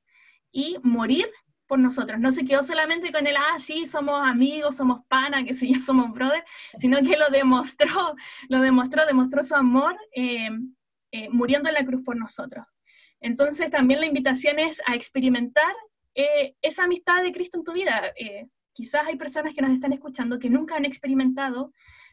y 0.52 0.76
morir 0.82 1.28
por 1.66 1.78
nosotros. 1.78 2.20
No 2.20 2.30
se 2.30 2.44
quedó 2.44 2.62
solamente 2.62 3.12
con 3.12 3.26
el, 3.26 3.36
ah, 3.36 3.58
sí, 3.58 3.86
somos 3.86 4.26
amigos, 4.26 4.76
somos 4.76 5.04
pana, 5.08 5.44
que 5.44 5.54
sí, 5.54 5.74
ya 5.74 5.82
somos 5.82 6.12
brother, 6.12 6.44
sino 6.76 6.98
que 6.98 7.16
lo 7.16 7.28
demostró, 7.30 8.14
lo 8.48 8.60
demostró, 8.60 9.06
demostró 9.06 9.42
su 9.42 9.54
amor 9.54 9.96
eh, 10.14 10.50
eh, 11.12 11.28
muriendo 11.30 11.68
en 11.68 11.74
la 11.74 11.84
cruz 11.84 12.02
por 12.04 12.16
nosotros. 12.16 12.64
Entonces 13.20 13.70
también 13.70 14.00
la 14.00 14.06
invitación 14.06 14.58
es 14.58 14.82
a 14.86 14.94
experimentar 14.94 15.74
esa 16.62 16.84
amistad 16.84 17.22
de 17.22 17.32
Cristo 17.32 17.58
en 17.58 17.64
tu 17.64 17.72
vida. 17.72 18.12
quizás 18.72 19.06
hay 19.06 19.16
personas 19.16 19.52
que 19.52 19.62
nos 19.62 19.72
están 19.72 19.92
escuchando 19.92 20.38
que 20.38 20.48
nunca 20.48 20.76
han 20.76 20.84
experimentado 20.84 21.72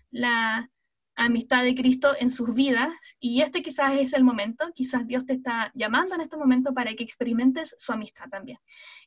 la, 0.10 0.72
amistad 1.16 1.64
de 1.64 1.76
Cristo 1.76 2.14
en 2.20 2.32
sus 2.32 2.54
vidas 2.56 2.90
y 3.20 3.42
este 3.42 3.62
quizás 3.62 3.94
es 4.00 4.14
el 4.14 4.24
momento, 4.24 4.72
quizás 4.74 5.06
Dios 5.08 5.26
te 5.26 5.34
está 5.34 5.72
llamando 5.76 6.16
en 6.16 6.22
este 6.22 6.38
momento 6.38 6.74
para 6.74 6.94
que 6.94 7.04
experimentes 7.04 7.76
su 7.78 7.92
amistad 7.92 8.30
también. 8.30 8.58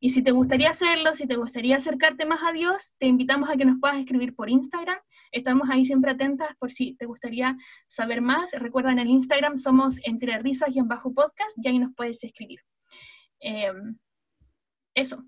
Y 0.01 0.11
si 0.11 0.23
te 0.23 0.31
gustaría 0.31 0.71
hacerlo, 0.71 1.15
si 1.15 1.27
te 1.27 1.37
gustaría 1.37 1.77
acercarte 1.77 2.27
más 2.27 2.41
a 2.43 2.53
Dios, 2.53 2.95
te 2.99 3.07
invitamos 3.07 3.49
a 3.49 3.57
que 3.57 3.65
nos 3.65 3.81
puedas 3.81 3.99
escribir 3.99 4.35
por 4.35 4.51
Instagram. 4.51 4.99
Estamos 5.33 5.69
ahí 5.71 5.85
siempre 5.85 6.11
atentas 6.13 6.55
por 6.59 6.71
si 6.71 6.95
te 6.95 7.07
gustaría 7.07 7.57
saber 7.87 8.21
más. 8.21 8.53
Recuerda, 8.53 8.93
en 8.93 9.01
el 9.01 9.09
Instagram 9.09 9.57
somos 9.57 9.99
entre 10.05 10.39
risas 10.39 10.71
y 10.75 10.79
en 10.79 10.89
bajo 10.89 11.13
podcast 11.13 11.57
y 11.63 11.69
ahí 11.69 11.79
nos 11.79 11.95
puedes 11.95 12.23
escribir. 12.23 12.61
Em, 13.41 13.99
eso. 14.95 15.25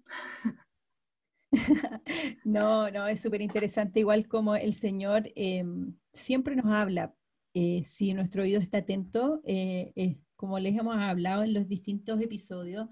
No, 2.45 2.91
no, 2.91 3.07
es 3.07 3.21
súper 3.21 3.41
interesante, 3.41 4.01
igual 4.01 4.29
como 4.29 4.57
el 4.57 4.75
Señor 4.75 5.31
em, 5.37 5.97
siempre 6.17 6.57
nos 6.57 6.67
habla. 6.67 7.15
Eh, 7.55 7.85
si 7.85 8.13
nuestro 8.15 8.43
oído 8.43 8.61
está 8.61 8.79
atento, 8.79 9.41
eh, 9.45 10.19
como 10.37 10.59
les 10.59 10.77
hemos 10.77 10.97
hablado 10.97 11.43
en 11.43 11.55
los 11.55 11.69
distintos 11.69 12.21
episodios, 12.21 12.89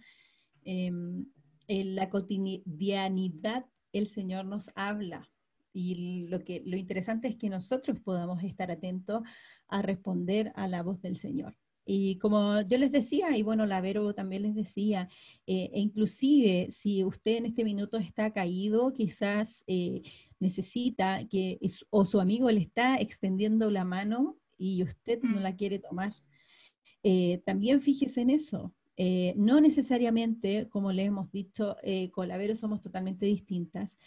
em, 0.65 1.27
en 1.69 1.95
la 1.95 2.09
cotidianidad 2.11 3.67
el 3.93 4.07
Señor 4.07 4.45
nos 4.45 4.71
habla. 4.75 5.31
Y 5.73 6.27
lo, 6.29 6.45
que, 6.45 6.63
lo 6.65 6.77
interesante 6.77 7.29
es 7.29 7.37
que 7.37 7.49
nosotros 7.49 7.99
podamos 8.01 8.43
estar 8.45 8.71
atentos 8.71 9.23
a 9.69 9.83
responder 9.83 10.53
a 10.57 10.69
la 10.69 10.83
voz 10.83 11.01
del 11.03 11.17
Señor. 11.17 11.57
Y 11.87 12.17
como 12.19 12.63
yo 12.63 12.79
les 12.79 12.91
decía, 12.93 13.37
y 13.37 13.43
bueno, 13.43 13.67
la 13.67 13.81
Vero 13.81 14.15
también 14.15 14.43
les 14.43 14.55
decía, 14.55 15.09
eh, 15.47 15.71
e 15.73 15.81
inclusive 15.81 16.69
si 16.71 17.05
usted 17.05 17.37
en 17.37 17.47
este 17.47 17.65
minuto 17.65 17.99
está 17.99 18.33
caído, 18.33 18.93
quizás 18.93 19.65
eh, 19.67 20.03
necesita 20.41 21.27
que, 21.29 21.59
o 21.91 22.05
su 22.05 22.21
amigo 22.21 22.51
le 22.51 22.61
está 22.61 22.97
extendiendo 22.97 23.71
la 23.71 23.85
mano 23.85 24.39
y 24.57 24.83
usted 24.83 25.21
no 25.23 25.41
la 25.41 25.57
quiere 25.57 25.79
tomar, 25.79 26.15
eh, 27.03 27.43
también 27.45 27.83
fíjese 27.83 28.23
en 28.23 28.31
eso. 28.31 28.75
No 29.37 29.61
necesariamente, 29.61 30.69
como 30.69 30.93
le 30.93 31.05
hemos 31.05 31.31
dicho, 31.33 31.77
con 32.13 32.29
la 32.29 32.37
Vero 32.37 32.55
somos 32.55 32.81
totalmente 32.81 33.27
distintas. 33.27 33.99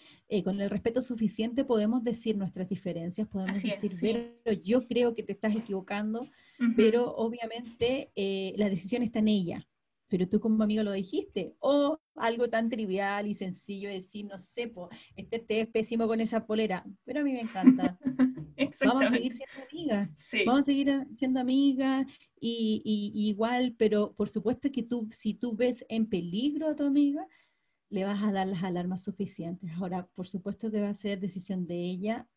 con 0.43 0.59
el 0.61 0.69
respeto 0.69 1.01
suficiente 1.01 1.65
podemos 1.65 2.03
decir 2.03 2.37
nuestras 2.37 2.69
diferencias, 2.69 3.27
podemos 3.27 3.61
decir, 3.61 3.91
Vero, 4.01 4.61
yo 4.63 4.87
creo 4.87 5.13
que 5.13 5.23
te 5.23 5.33
estás 5.33 5.55
equivocando, 5.55 6.27
pero 6.75 7.15
obviamente 7.15 8.11
eh, 8.15 8.53
la 8.57 8.69
decisión 8.69 9.03
está 9.03 9.19
en 9.19 9.27
ella. 9.27 9.67
Pero 10.09 10.27
tú 10.27 10.39
como 10.39 10.63
amigo 10.63 10.83
lo 10.83 10.93
dijiste, 10.93 11.55
o 11.59 11.99
algo 12.15 12.49
tan 12.49 12.69
trivial 12.69 13.27
y 13.27 13.35
sencillo 13.35 13.89
de 13.89 13.95
decir, 13.95 14.25
no 14.25 14.39
sé, 14.39 14.71
este 15.17 15.39
té 15.39 15.61
es 15.61 15.67
pésimo 15.67 16.07
con 16.07 16.21
esa 16.21 16.45
polera, 16.45 16.85
pero 17.03 17.19
a 17.19 17.23
mí 17.23 17.33
me 17.33 17.41
encanta. 17.41 17.97
Vamos 18.85 19.03
a 19.05 19.09
seguir 19.09 19.31
siendo 19.31 19.67
amigas, 19.69 20.09
vamos 20.45 20.61
a 20.61 20.63
seguir 20.63 20.89
eh, 20.89 21.05
siendo 21.13 21.39
amigas 21.39 22.05
y, 22.39 22.81
y, 22.83 23.29
igual, 23.29 23.75
pero 23.77 24.13
por 24.13 24.29
supuesto 24.29 24.71
que 24.71 24.83
tú, 24.83 25.07
si 25.11 25.33
tú 25.33 25.55
ves 25.55 25.85
en 25.89 26.07
peligro 26.07 26.69
a 26.69 26.75
tu 26.75 26.83
amiga, 26.83 27.27
le 27.89 28.03
vas 28.03 28.21
a 28.23 28.31
dar 28.31 28.47
las 28.47 28.63
alarmas 28.63 29.03
suficientes. 29.03 29.71
Ahora, 29.77 30.07
por 30.13 30.27
supuesto 30.27 30.69
que 30.69 30.81
va 30.81 30.89
a 30.89 30.93
ser 30.93 31.19
decisión 31.19 31.65
de 31.67 31.75
ella 31.75 32.27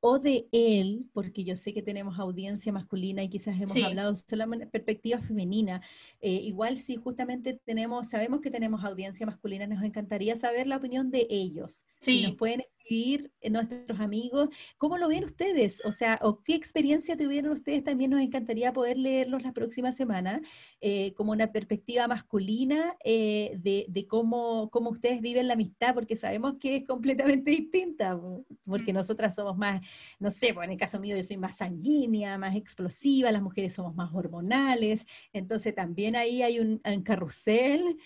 o 0.00 0.18
de 0.18 0.48
él, 0.52 1.06
porque 1.12 1.44
yo 1.44 1.56
sé 1.56 1.72
que 1.74 1.82
tenemos 1.82 2.18
audiencia 2.18 2.72
masculina 2.72 3.22
y 3.22 3.28
quizás 3.28 3.60
hemos 3.60 3.76
hablado 3.82 4.14
solamente 4.14 4.64
en 4.64 4.70
perspectiva 4.70 5.20
femenina. 5.20 5.82
Eh, 6.20 6.32
igual 6.32 6.78
si 6.78 6.96
justamente 6.96 7.60
tenemos, 7.64 8.08
sabemos 8.08 8.40
que 8.40 8.50
tenemos 8.50 8.84
audiencia 8.84 9.26
masculina, 9.26 9.66
nos 9.66 9.82
encantaría 9.82 10.36
saber 10.36 10.66
la 10.66 10.76
opinión 10.76 11.10
de 11.10 11.26
ellos. 11.30 11.84
Sí. 11.98 12.18
Si 12.18 12.22
nos 12.22 12.36
pueden 12.36 12.62
escribir 12.86 13.32
nuestros 13.50 14.00
amigos, 14.00 14.48
¿cómo 14.78 14.98
lo 14.98 15.08
ven 15.08 15.24
ustedes? 15.24 15.82
O 15.84 15.92
sea, 15.92 16.18
¿o 16.22 16.42
qué 16.42 16.54
experiencia 16.54 17.16
tuvieron 17.16 17.52
ustedes? 17.52 17.82
También 17.82 18.10
nos 18.10 18.20
encantaría 18.20 18.72
poder 18.72 18.96
leerlos 18.96 19.42
la 19.42 19.52
próxima 19.52 19.92
semana, 19.92 20.40
eh, 20.80 21.12
como 21.14 21.32
una 21.32 21.52
perspectiva 21.52 22.06
masculina 22.06 22.96
eh, 23.04 23.56
de, 23.58 23.86
de 23.88 24.06
cómo, 24.06 24.70
cómo 24.70 24.90
ustedes 24.90 25.20
viven 25.20 25.48
la 25.48 25.54
amistad, 25.54 25.94
porque 25.94 26.16
sabemos 26.16 26.54
que 26.60 26.76
es 26.76 26.86
completamente 26.86 27.50
distinta, 27.50 28.20
porque 28.64 28.92
nosotras 28.92 29.34
somos 29.34 29.56
más 29.56 29.82
no 30.18 30.30
sé, 30.30 30.54
pues 30.54 30.64
en 30.64 30.72
el 30.72 30.78
caso 30.78 30.98
mío 31.00 31.16
yo 31.16 31.22
soy 31.22 31.36
más 31.36 31.56
sanguínea, 31.56 32.38
más 32.38 32.56
explosiva, 32.56 33.32
las 33.32 33.42
mujeres 33.42 33.74
somos 33.74 33.94
más 33.94 34.12
hormonales, 34.14 35.06
entonces 35.32 35.74
también 35.74 36.16
ahí 36.16 36.42
hay 36.42 36.58
un, 36.60 36.80
carrusel 37.04 37.98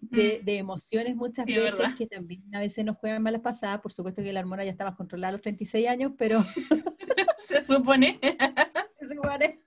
de, 0.00 0.42
mm. 0.44 0.48
emociones 0.48 1.16
muchas 1.16 1.46
veces 1.46 1.94
que 1.96 2.06
también 2.06 2.42
a 2.54 2.60
veces 2.60 2.84
nos 2.84 2.96
juegan 2.96 3.22
malas 3.22 3.40
pasadas, 3.40 3.80
por 3.80 3.92
supuesto 3.92 4.22
que 4.22 4.32
la 4.32 4.40
hormona 4.40 4.64
ya 4.64 4.74
más 4.84 4.96
controlada 4.96 5.28
a 5.30 5.32
los 5.32 5.42
36 5.42 5.88
años, 5.88 6.12
pero... 6.16 6.44
Se 7.46 7.64
supone. 7.64 8.18
Se 9.00 9.14
supone. 9.14 9.60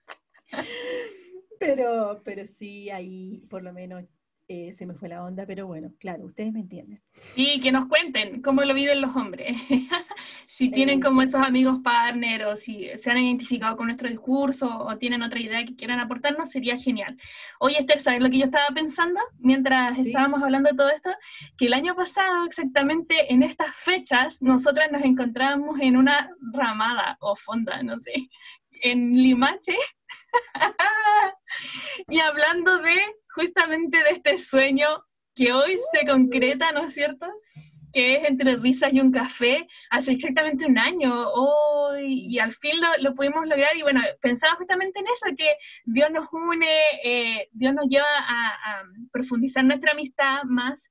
Pero, 1.60 2.22
pero 2.24 2.46
sí, 2.46 2.90
ahí 2.90 3.46
por 3.50 3.64
lo 3.64 3.74
menos 3.74 4.04
eh, 4.52 4.74
se 4.74 4.88
me 4.88 4.96
fue 4.96 5.10
la 5.10 5.24
onda, 5.24 5.46
pero 5.46 5.68
bueno, 5.68 5.92
claro, 6.00 6.26
ustedes 6.26 6.52
me 6.52 6.62
entienden. 6.62 7.00
Y 7.36 7.62
que 7.62 7.72
nos 7.72 7.86
cuenten 7.86 8.42
cómo 8.42 8.64
lo 8.64 8.74
viven 8.74 9.00
los 9.00 9.16
hombres. 9.16 9.56
si 10.48 10.72
tienen 10.72 11.00
como 11.00 11.22
esos 11.22 11.46
amigos 11.46 11.82
partner 11.84 12.46
o 12.46 12.56
si 12.56 12.90
se 12.98 13.12
han 13.12 13.20
identificado 13.20 13.78
con 13.78 13.86
nuestro 13.86 14.10
discurso 14.10 14.68
o 14.68 14.98
tienen 14.98 15.22
otra 15.22 15.40
idea 15.40 15.64
que 15.64 15.76
quieran 15.76 16.00
aportarnos, 16.00 16.50
sería 16.50 16.78
genial. 16.78 17.16
Oye, 17.60 17.78
Esther, 17.78 18.02
¿sabes 18.02 18.22
lo 18.22 18.30
que 18.32 18.40
yo 18.40 18.46
estaba 18.46 18.66
pensando 18.74 19.20
mientras 19.38 20.00
estábamos 20.00 20.42
hablando 20.42 20.72
de 20.72 20.76
todo 20.76 20.90
esto? 20.90 21.12
Que 21.56 21.68
el 21.68 21.74
año 21.74 21.96
pasado, 21.96 22.48
exactamente 22.48 23.32
en 23.32 23.44
estas 23.44 23.76
fechas, 23.76 24.42
nosotras 24.42 24.92
nos 24.92 25.04
encontrábamos 25.04 25.80
en 25.80 25.96
una 25.96 26.28
ramada 26.52 27.18
o 27.22 27.36
fonda, 27.36 27.84
no 27.84 28.00
sé, 28.00 28.30
en 28.82 29.14
Limache. 29.14 29.78
y 32.08 32.20
hablando 32.20 32.78
de 32.80 32.96
justamente 33.34 34.04
de 34.04 34.10
este 34.12 34.38
sueño 34.38 35.06
que 35.36 35.54
hoy 35.54 35.78
se 35.94 36.06
concreta, 36.06 36.72
¿no 36.72 36.86
es 36.86 36.94
cierto? 36.94 37.28
Que 37.94 38.16
es 38.16 38.30
entre 38.30 38.58
risas 38.58 38.94
y 38.94 39.00
un 39.00 39.12
café, 39.12 39.68
hace 39.90 40.12
exactamente 40.12 40.66
un 40.66 40.78
año, 40.78 41.30
hoy, 41.30 42.26
y 42.28 42.40
al 42.40 42.54
fin 42.54 42.76
lo, 43.00 43.16
pudimos 43.16 43.48
lograr, 43.48 43.76
y 43.76 43.82
bueno, 43.82 44.02
pensaba 44.22 44.56
justamente 44.58 45.00
en 45.00 45.06
eso, 45.08 45.36
que 45.36 45.56
Dios 45.86 46.12
nos 46.12 46.28
une, 46.32 46.68
eh, 47.04 47.48
Dios 47.52 47.74
nos 47.74 47.88
lleva 47.88 48.06
a, 48.18 48.50
a 48.50 48.84
profundizar 49.12 49.64
nuestra 49.64 49.94
amistad 49.94 50.44
más, 50.44 50.90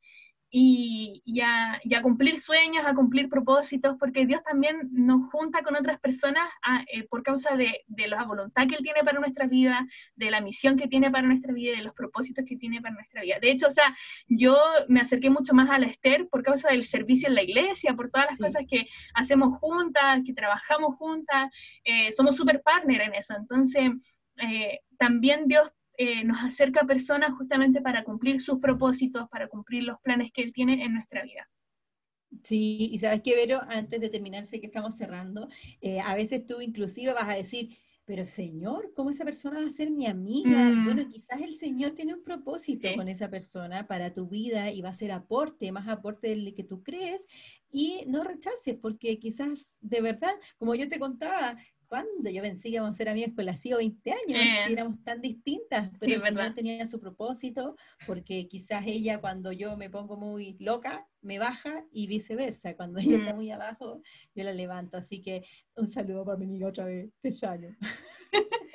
y, 0.51 1.41
a, 1.43 2.03
cumplir 2.03 2.41
sueños, 2.41 2.85
a 2.87 2.95
cumplir 2.95 3.29
propósitos, 3.29 3.97
porque 3.99 4.25
Dios 4.25 4.43
también 4.43 4.89
nos 4.93 5.31
junta 5.31 5.63
con 5.63 5.77
otras 5.77 6.01
personas 6.01 6.49
eh, 6.93 7.07
por 7.09 7.23
causa 7.23 7.57
de, 7.57 7.85
la 8.09 8.25
voluntad 8.25 8.67
que 8.67 8.77
Él 8.77 8.83
tiene 8.83 9.05
para 9.05 9.21
nuestra 9.21 9.47
vida, 9.47 9.87
de 10.17 10.31
la 10.31 10.41
misión 10.41 10.77
que 10.77 10.89
tiene 10.89 11.11
para 11.11 11.27
nuestra 11.27 11.53
vida, 11.53 11.77
de 11.77 11.83
los 11.83 11.95
propósitos 11.95 12.45
que 12.47 12.57
tiene 12.57 12.81
para 12.81 12.95
nuestra 12.95 13.23
vida. 13.23 13.39
De 13.41 13.51
hecho, 13.51 13.67
o 13.67 13.71
sea, 13.71 13.95
yo 14.27 14.57
me 14.89 15.01
acerqué 15.01 15.29
mucho 15.31 15.53
más 15.53 15.69
a 15.71 15.79
la 15.79 15.87
Esther 15.87 16.29
por 16.29 16.43
causa 16.43 16.71
del 16.71 16.85
servicio 16.85 17.29
en 17.29 17.35
la 17.35 17.43
iglesia, 17.43 17.95
por 17.95 18.11
todas 18.11 18.29
las 18.31 18.39
cosas 18.39 18.63
que 18.69 18.89
hacemos 19.15 19.59
juntas, 19.59 20.21
que 20.25 20.33
trabajamos 20.33 20.97
juntas, 20.97 21.51
eh, 21.85 22.11
somos 22.13 22.37
súper 22.37 22.63
partner 22.63 23.03
en 23.03 23.15
eso. 23.15 23.35
Entonces, 23.37 23.91
eh, 24.39 24.81
también 24.97 25.47
Dios 25.47 25.69
eh, 25.99 26.25
nos 26.25 26.43
acerca 26.45 26.81
a 26.81 26.87
personas 26.87 27.33
justamente 27.37 27.81
para 27.81 28.05
cumplir 28.05 28.41
sus 28.41 28.61
propósitos, 28.61 29.29
para 29.29 29.49
cumplir 29.49 29.83
los 29.83 30.01
planes 30.01 30.31
que 30.33 30.43
Él 30.43 30.53
tiene 30.53 30.85
en 30.85 30.95
nuestra 30.95 31.25
vida. 31.25 31.51
Sí, 32.45 32.89
y 32.93 32.99
sabes 32.99 33.23
que, 33.23 33.35
Vero, 33.35 33.61
antes 33.69 34.01
de 34.01 34.09
terminar, 34.09 34.47
sé 34.47 34.61
que 34.61 34.67
estamos 34.67 34.97
cerrando, 34.97 35.49
eh, 35.81 35.99
a 36.01 36.15
veces 36.15 36.47
tú 36.47 36.61
inclusive 36.61 37.13
vas 37.13 37.29
a 37.29 37.35
decir, 37.35 37.77
pero 38.05 38.27
Señor, 38.27 38.93
¿cómo 38.95 39.11
esa 39.11 39.25
persona 39.25 39.61
va 39.61 39.67
a 39.67 39.71
ser 39.71 39.91
mi 39.91 40.07
amiga? 40.07 40.71
Mm. 40.71 40.85
Bueno, 40.85 41.09
quizás 41.11 41.43
el 41.43 41.59
Señor 41.59 41.93
tiene 41.93 42.15
un 42.15 42.23
propósito 42.23 42.89
con 42.95 43.09
esa 43.09 43.29
persona 43.29 43.87
para 43.87 44.15
tu 44.15 44.29
vida 44.29 44.71
y 44.71 44.81
va 44.81 44.91
a 44.91 44.95
ser 44.95 45.11
aporte, 45.11 45.73
más 45.73 45.89
aporte 45.89 46.29
del 46.29 46.55
que 46.55 46.65
tú 46.65 46.83
crees, 46.83 47.27
y 47.71 48.05
no 48.07 48.25
rechaces, 48.25 48.77
porque 48.81 49.19
quizás 49.19 49.77
de 49.81 50.01
verdad, 50.01 50.33
como 50.57 50.75
yo 50.75 50.89
te 50.89 50.99
contaba, 50.99 51.59
cuando 51.89 52.31
yo 52.31 52.43
pensé 52.43 52.69
que 52.69 52.75
íbamos 52.75 52.91
a 52.91 52.95
ser 52.95 53.09
amigas 53.09 53.33
con 53.35 53.47
la 53.47 53.57
CIO 53.57 53.79
20 53.79 54.11
años, 54.11 54.41
eh. 54.41 54.73
éramos 54.73 55.03
tan 55.03 55.21
distintas, 55.21 55.91
pero 55.99 56.21
sí, 56.21 56.29
el 56.29 56.55
tenía 56.55 56.87
su 56.87 57.01
propósito, 57.01 57.77
porque 58.07 58.47
quizás 58.47 58.87
ella 58.87 59.21
cuando 59.21 59.53
yo 59.53 59.77
me 59.77 59.89
pongo 59.89 60.17
muy 60.17 60.57
loca, 60.61 61.09
me 61.23 61.39
baja 61.39 61.85
y 61.91 62.07
viceversa, 62.07 62.77
cuando 62.77 62.99
ella 63.01 63.19
está 63.19 63.35
muy 63.35 63.51
abajo, 63.51 64.03
yo 64.35 64.45
la 64.45 64.53
levanto, 64.53 64.97
así 64.97 65.23
que 65.23 65.45
un 65.75 65.87
saludo 65.87 66.25
para 66.25 66.39
mi 66.39 66.45
amiga 66.45 66.69
otra 66.69 66.85
vez, 66.85 67.11
te 67.21 67.31
llamo. 67.31 67.69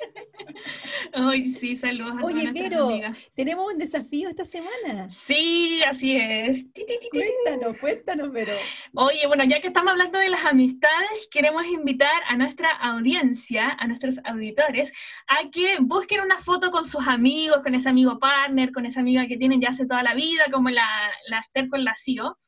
Ay, 1.12 1.44
sí, 1.44 1.76
saludos 1.76 2.14
a 2.18 2.24
Oye, 2.24 2.50
pero 2.52 2.90
tenemos 3.34 3.72
un 3.72 3.78
desafío 3.78 4.28
esta 4.28 4.44
semana. 4.44 5.08
Sí, 5.10 5.82
así 5.88 6.16
es. 6.16 6.64
Cuéntanos, 7.10 7.78
cuéntanos, 7.78 8.30
pero. 8.32 8.52
Oye, 8.94 9.26
bueno, 9.26 9.44
ya 9.44 9.60
que 9.60 9.68
estamos 9.68 9.92
hablando 9.92 10.18
de 10.18 10.28
las 10.28 10.44
amistades, 10.44 11.28
queremos 11.30 11.66
invitar 11.66 12.22
a 12.28 12.36
nuestra 12.36 12.70
audiencia, 12.70 13.70
a 13.78 13.86
nuestros 13.86 14.20
auditores, 14.24 14.92
a 15.28 15.50
que 15.50 15.76
busquen 15.80 16.20
una 16.20 16.38
foto 16.38 16.70
con 16.70 16.86
sus 16.86 17.06
amigos, 17.06 17.62
con 17.62 17.74
ese 17.74 17.88
amigo 17.88 18.18
partner, 18.18 18.72
con 18.72 18.86
esa 18.86 19.00
amiga 19.00 19.26
que 19.26 19.36
tienen 19.36 19.60
ya 19.60 19.70
hace 19.70 19.86
toda 19.86 20.02
la 20.02 20.14
vida, 20.14 20.44
como 20.52 20.70
la, 20.70 20.86
la 21.28 21.40
Esther 21.40 21.68
con 21.68 21.84
la 21.84 21.94
CIO, 21.94 22.38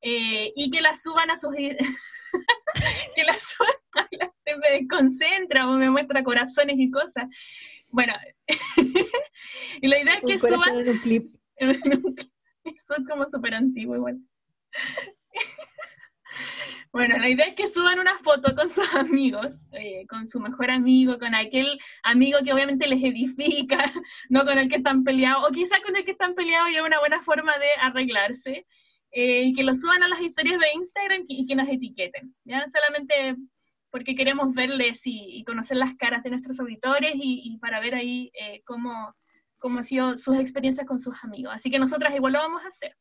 eh, 0.00 0.52
y 0.54 0.70
que 0.70 0.80
la 0.80 0.94
suban 0.94 1.30
a 1.30 1.36
sus... 1.36 1.54
que 3.14 3.24
la 3.24 3.36
suban, 3.38 3.74
me 4.46 4.78
desconcentra 4.78 5.68
o 5.68 5.72
me 5.74 5.90
muestra 5.90 6.22
corazones 6.22 6.76
y 6.78 6.90
cosas. 6.90 7.24
Bueno, 7.88 8.12
y 9.80 9.88
la 9.88 9.98
idea 10.00 10.14
es 10.14 10.22
que 10.26 10.38
suban... 10.38 10.80
En 10.80 10.88
un 10.88 10.98
clip. 10.98 11.34
Son 12.86 13.04
como 13.04 13.26
súper 13.26 13.54
antiguo 13.54 13.94
igual. 13.94 14.18
Bueno, 16.94 17.18
la 17.18 17.28
idea 17.28 17.46
es 17.46 17.54
que 17.56 17.66
suban 17.66 17.98
una 17.98 18.18
foto 18.18 18.54
con 18.54 18.70
sus 18.70 18.94
amigos, 18.94 19.52
eh, 19.72 20.06
con 20.08 20.28
su 20.28 20.38
mejor 20.38 20.70
amigo, 20.70 21.18
con 21.18 21.34
aquel 21.34 21.80
amigo 22.04 22.38
que 22.44 22.52
obviamente 22.52 22.86
les 22.86 23.02
edifica, 23.02 23.92
no 24.28 24.44
con 24.44 24.58
el 24.58 24.68
que 24.68 24.76
están 24.76 25.02
peleados, 25.02 25.44
o 25.48 25.52
quizás 25.52 25.80
con 25.80 25.96
el 25.96 26.04
que 26.04 26.12
están 26.12 26.36
peleados 26.36 26.70
y 26.70 26.76
es 26.76 26.82
una 26.82 27.00
buena 27.00 27.20
forma 27.20 27.58
de 27.58 27.66
arreglarse, 27.80 28.66
eh, 29.16 29.44
y 29.44 29.54
que 29.54 29.62
lo 29.62 29.74
suban 29.76 30.02
a 30.02 30.08
las 30.08 30.20
historias 30.20 30.58
de 30.58 30.66
Instagram 30.74 31.24
y 31.28 31.46
que 31.46 31.54
nos 31.54 31.68
etiqueten, 31.68 32.34
¿ya? 32.44 32.66
Solamente 32.68 33.36
porque 33.90 34.16
queremos 34.16 34.52
verles 34.54 35.02
y, 35.04 35.44
conocer 35.44 35.76
las 35.76 35.94
caras 35.94 36.24
de 36.24 36.30
nuestros 36.30 36.58
auditores 36.58 37.12
y, 37.14 37.56
para 37.58 37.78
ver 37.78 37.94
ahí 37.94 38.32
eh, 38.34 38.60
cómo, 38.64 39.14
cómo 39.58 39.78
han 39.78 39.84
sido 39.84 40.18
sus 40.18 40.36
experiencias 40.36 40.84
con 40.84 40.98
sus 40.98 41.14
amigos. 41.22 41.52
Así 41.54 41.70
que 41.70 41.78
nosotras 41.78 42.12
igual 42.12 42.32
lo 42.32 42.40
vamos 42.40 42.64
a 42.64 42.66
hacer. 42.66 42.96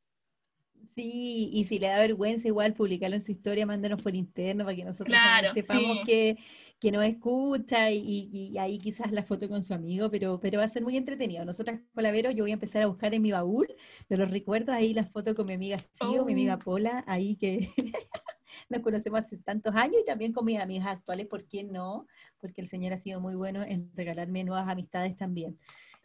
Sí, 0.94 1.50
y 1.52 1.64
si 1.64 1.80
le 1.80 1.88
da 1.88 1.98
vergüenza 1.98 2.48
igual 2.48 2.74
publicarlo 2.74 3.16
en 3.16 3.22
su 3.22 3.32
historia, 3.32 3.66
mándenos 3.66 4.04
por 4.04 4.14
interno 4.14 4.66
para 4.66 4.76
que 4.76 4.86
nosotros 4.86 5.18
sepamos 5.56 6.06
que, 6.06 6.38
que 6.84 6.92
nos 6.92 7.06
escucha 7.06 7.92
y, 7.92 8.52
ahí 8.60 8.78
quizás 8.78 9.10
la 9.14 9.24
foto 9.24 9.48
con 9.48 9.64
su 9.64 9.74
amigo, 9.74 10.12
pero, 10.12 10.42
pero 10.42 10.60
va 10.60 10.66
a 10.66 10.68
ser 10.68 10.84
muy 10.84 10.98
entretenido. 10.98 11.46
Nosotras 11.46 11.80
con 11.94 12.04
la 12.04 12.12
Vero, 12.12 12.30
yo 12.30 12.44
voy 12.44 12.52
a 12.52 12.56
empezar 12.56 12.82
a 12.82 12.88
buscar 12.88 13.14
en 13.14 13.22
mi 13.22 13.32
baúl 13.32 13.74
de 14.10 14.18
los 14.18 14.30
recuerdos 14.30 14.76
ahí 14.76 14.94
la 14.94 15.06
foto 15.06 15.34
con 15.34 15.46
mi 15.46 15.54
amiga 15.54 15.80
Sio, 15.80 16.26
mi 16.26 16.34
amiga 16.34 16.56
oh. 16.56 16.60
Pola, 16.60 17.06
ahí 17.08 17.38
que 17.38 17.70
nos 18.70 18.82
conocemos 18.82 19.22
hace 19.22 19.38
tantos 19.38 19.74
años 19.76 19.96
y 20.02 20.04
también 20.04 20.34
con 20.34 20.44
mis 20.44 20.60
amigas 20.60 20.88
actuales, 20.88 21.26
¿por 21.28 21.46
qué 21.46 21.64
no? 21.64 22.06
Porque 22.42 22.60
el 22.60 22.68
Señor 22.68 22.92
ha 22.92 23.00
sido 23.00 23.22
muy 23.22 23.36
bueno 23.36 23.64
en 23.64 23.90
regalarme 23.96 24.44
nuevas 24.44 24.68
amistades 24.68 25.16
también. 25.16 25.58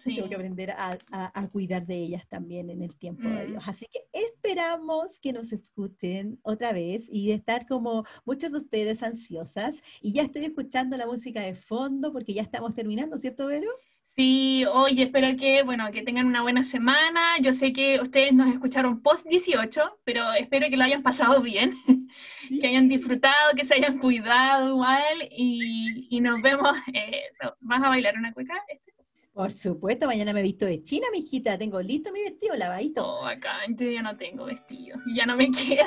Tengo 0.02 0.28
que 0.28 0.34
aprender 0.34 0.70
a, 0.70 1.48
cuidar 1.52 1.86
de 1.86 1.96
ellas 1.96 2.26
también 2.28 2.70
en 2.70 2.82
el 2.82 2.96
tiempo 2.96 3.28
de 3.28 3.44
mm. 3.44 3.46
Dios. 3.48 3.64
Así 3.66 3.86
que 3.92 4.00
esperamos 4.12 5.18
que 5.20 5.32
nos 5.32 5.52
escuchen 5.52 6.38
otra 6.42 6.72
vez 6.72 7.08
y 7.10 7.32
estar 7.32 7.66
como 7.66 8.04
muchos 8.24 8.52
de 8.52 8.58
ustedes 8.58 9.02
ansiosas. 9.02 9.76
Y 10.00 10.12
ya 10.12 10.22
estoy 10.22 10.44
escuchando 10.44 10.96
la 10.96 11.06
música 11.06 11.40
de 11.40 11.54
fondo 11.54 12.12
porque 12.12 12.34
ya 12.34 12.42
estamos 12.42 12.74
terminando, 12.74 13.18
¿cierto, 13.18 13.46
Vero? 13.46 13.70
Sí, 14.04 14.64
hoy 14.72 15.00
espero 15.00 15.36
que, 15.36 15.62
bueno, 15.62 15.90
que 15.92 16.02
tengan 16.02 16.26
una 16.26 16.42
buena 16.42 16.64
semana. 16.64 17.38
Yo 17.40 17.52
sé 17.52 17.72
que 17.72 18.00
ustedes 18.00 18.32
nos 18.32 18.52
escucharon 18.52 19.00
post 19.00 19.26
18, 19.26 20.00
pero 20.04 20.32
espero 20.32 20.68
que 20.68 20.76
lo 20.76 20.84
hayan 20.84 21.02
pasado 21.02 21.40
bien, 21.40 21.72
que 22.60 22.66
hayan 22.66 22.88
disfrutado, 22.88 23.54
que 23.56 23.64
se 23.64 23.74
hayan 23.74 23.98
cuidado 23.98 24.70
igual 24.70 25.28
y, 25.30 26.20
nos 26.20 26.42
vemos. 26.42 26.76
Eh, 26.94 27.22
¿Vas 27.60 27.82
a 27.82 27.88
bailar 27.88 28.16
una 28.16 28.32
cueca? 28.32 28.54
Este? 28.68 28.97
Por 29.38 29.52
supuesto, 29.52 30.08
mañana 30.08 30.32
me 30.32 30.40
he 30.40 30.42
visto 30.42 30.66
de 30.66 30.82
China, 30.82 31.06
mijita. 31.12 31.56
Tengo 31.56 31.80
listo 31.80 32.10
mi 32.10 32.22
vestido 32.22 32.56
lavadito. 32.56 33.06
Oh, 33.06 33.24
acá, 33.24 33.60
yo 33.68 33.88
ya 33.88 34.02
no 34.02 34.16
tengo 34.16 34.46
vestido. 34.46 34.98
Ya 35.14 35.26
no 35.26 35.36
me 35.36 35.48
queda. 35.52 35.86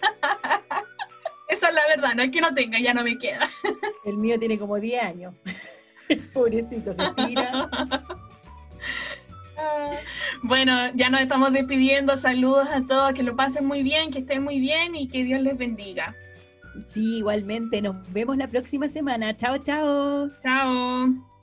Esa 1.50 1.68
es 1.68 1.74
la 1.74 1.86
verdad, 1.88 2.14
no 2.14 2.22
es 2.22 2.30
que 2.30 2.40
no 2.40 2.54
tenga, 2.54 2.80
ya 2.80 2.94
no 2.94 3.04
me 3.04 3.18
queda. 3.18 3.50
El 4.06 4.16
mío 4.16 4.38
tiene 4.38 4.58
como 4.58 4.80
10 4.80 5.04
años. 5.04 5.34
Pobrecito, 6.32 6.94
se 6.94 7.02
tira. 7.10 7.68
Bueno, 10.42 10.90
ya 10.94 11.10
nos 11.10 11.20
estamos 11.20 11.52
despidiendo. 11.52 12.16
Saludos 12.16 12.66
a 12.72 12.80
todos, 12.86 13.12
que 13.12 13.22
lo 13.22 13.36
pasen 13.36 13.66
muy 13.66 13.82
bien, 13.82 14.10
que 14.10 14.20
estén 14.20 14.42
muy 14.42 14.58
bien 14.58 14.96
y 14.96 15.08
que 15.08 15.22
Dios 15.22 15.42
les 15.42 15.58
bendiga. 15.58 16.16
Sí, 16.86 17.18
igualmente. 17.18 17.82
Nos 17.82 18.10
vemos 18.10 18.38
la 18.38 18.48
próxima 18.48 18.88
semana. 18.88 19.36
Chao, 19.36 19.58
chao. 19.58 20.30
Chao. 20.40 21.35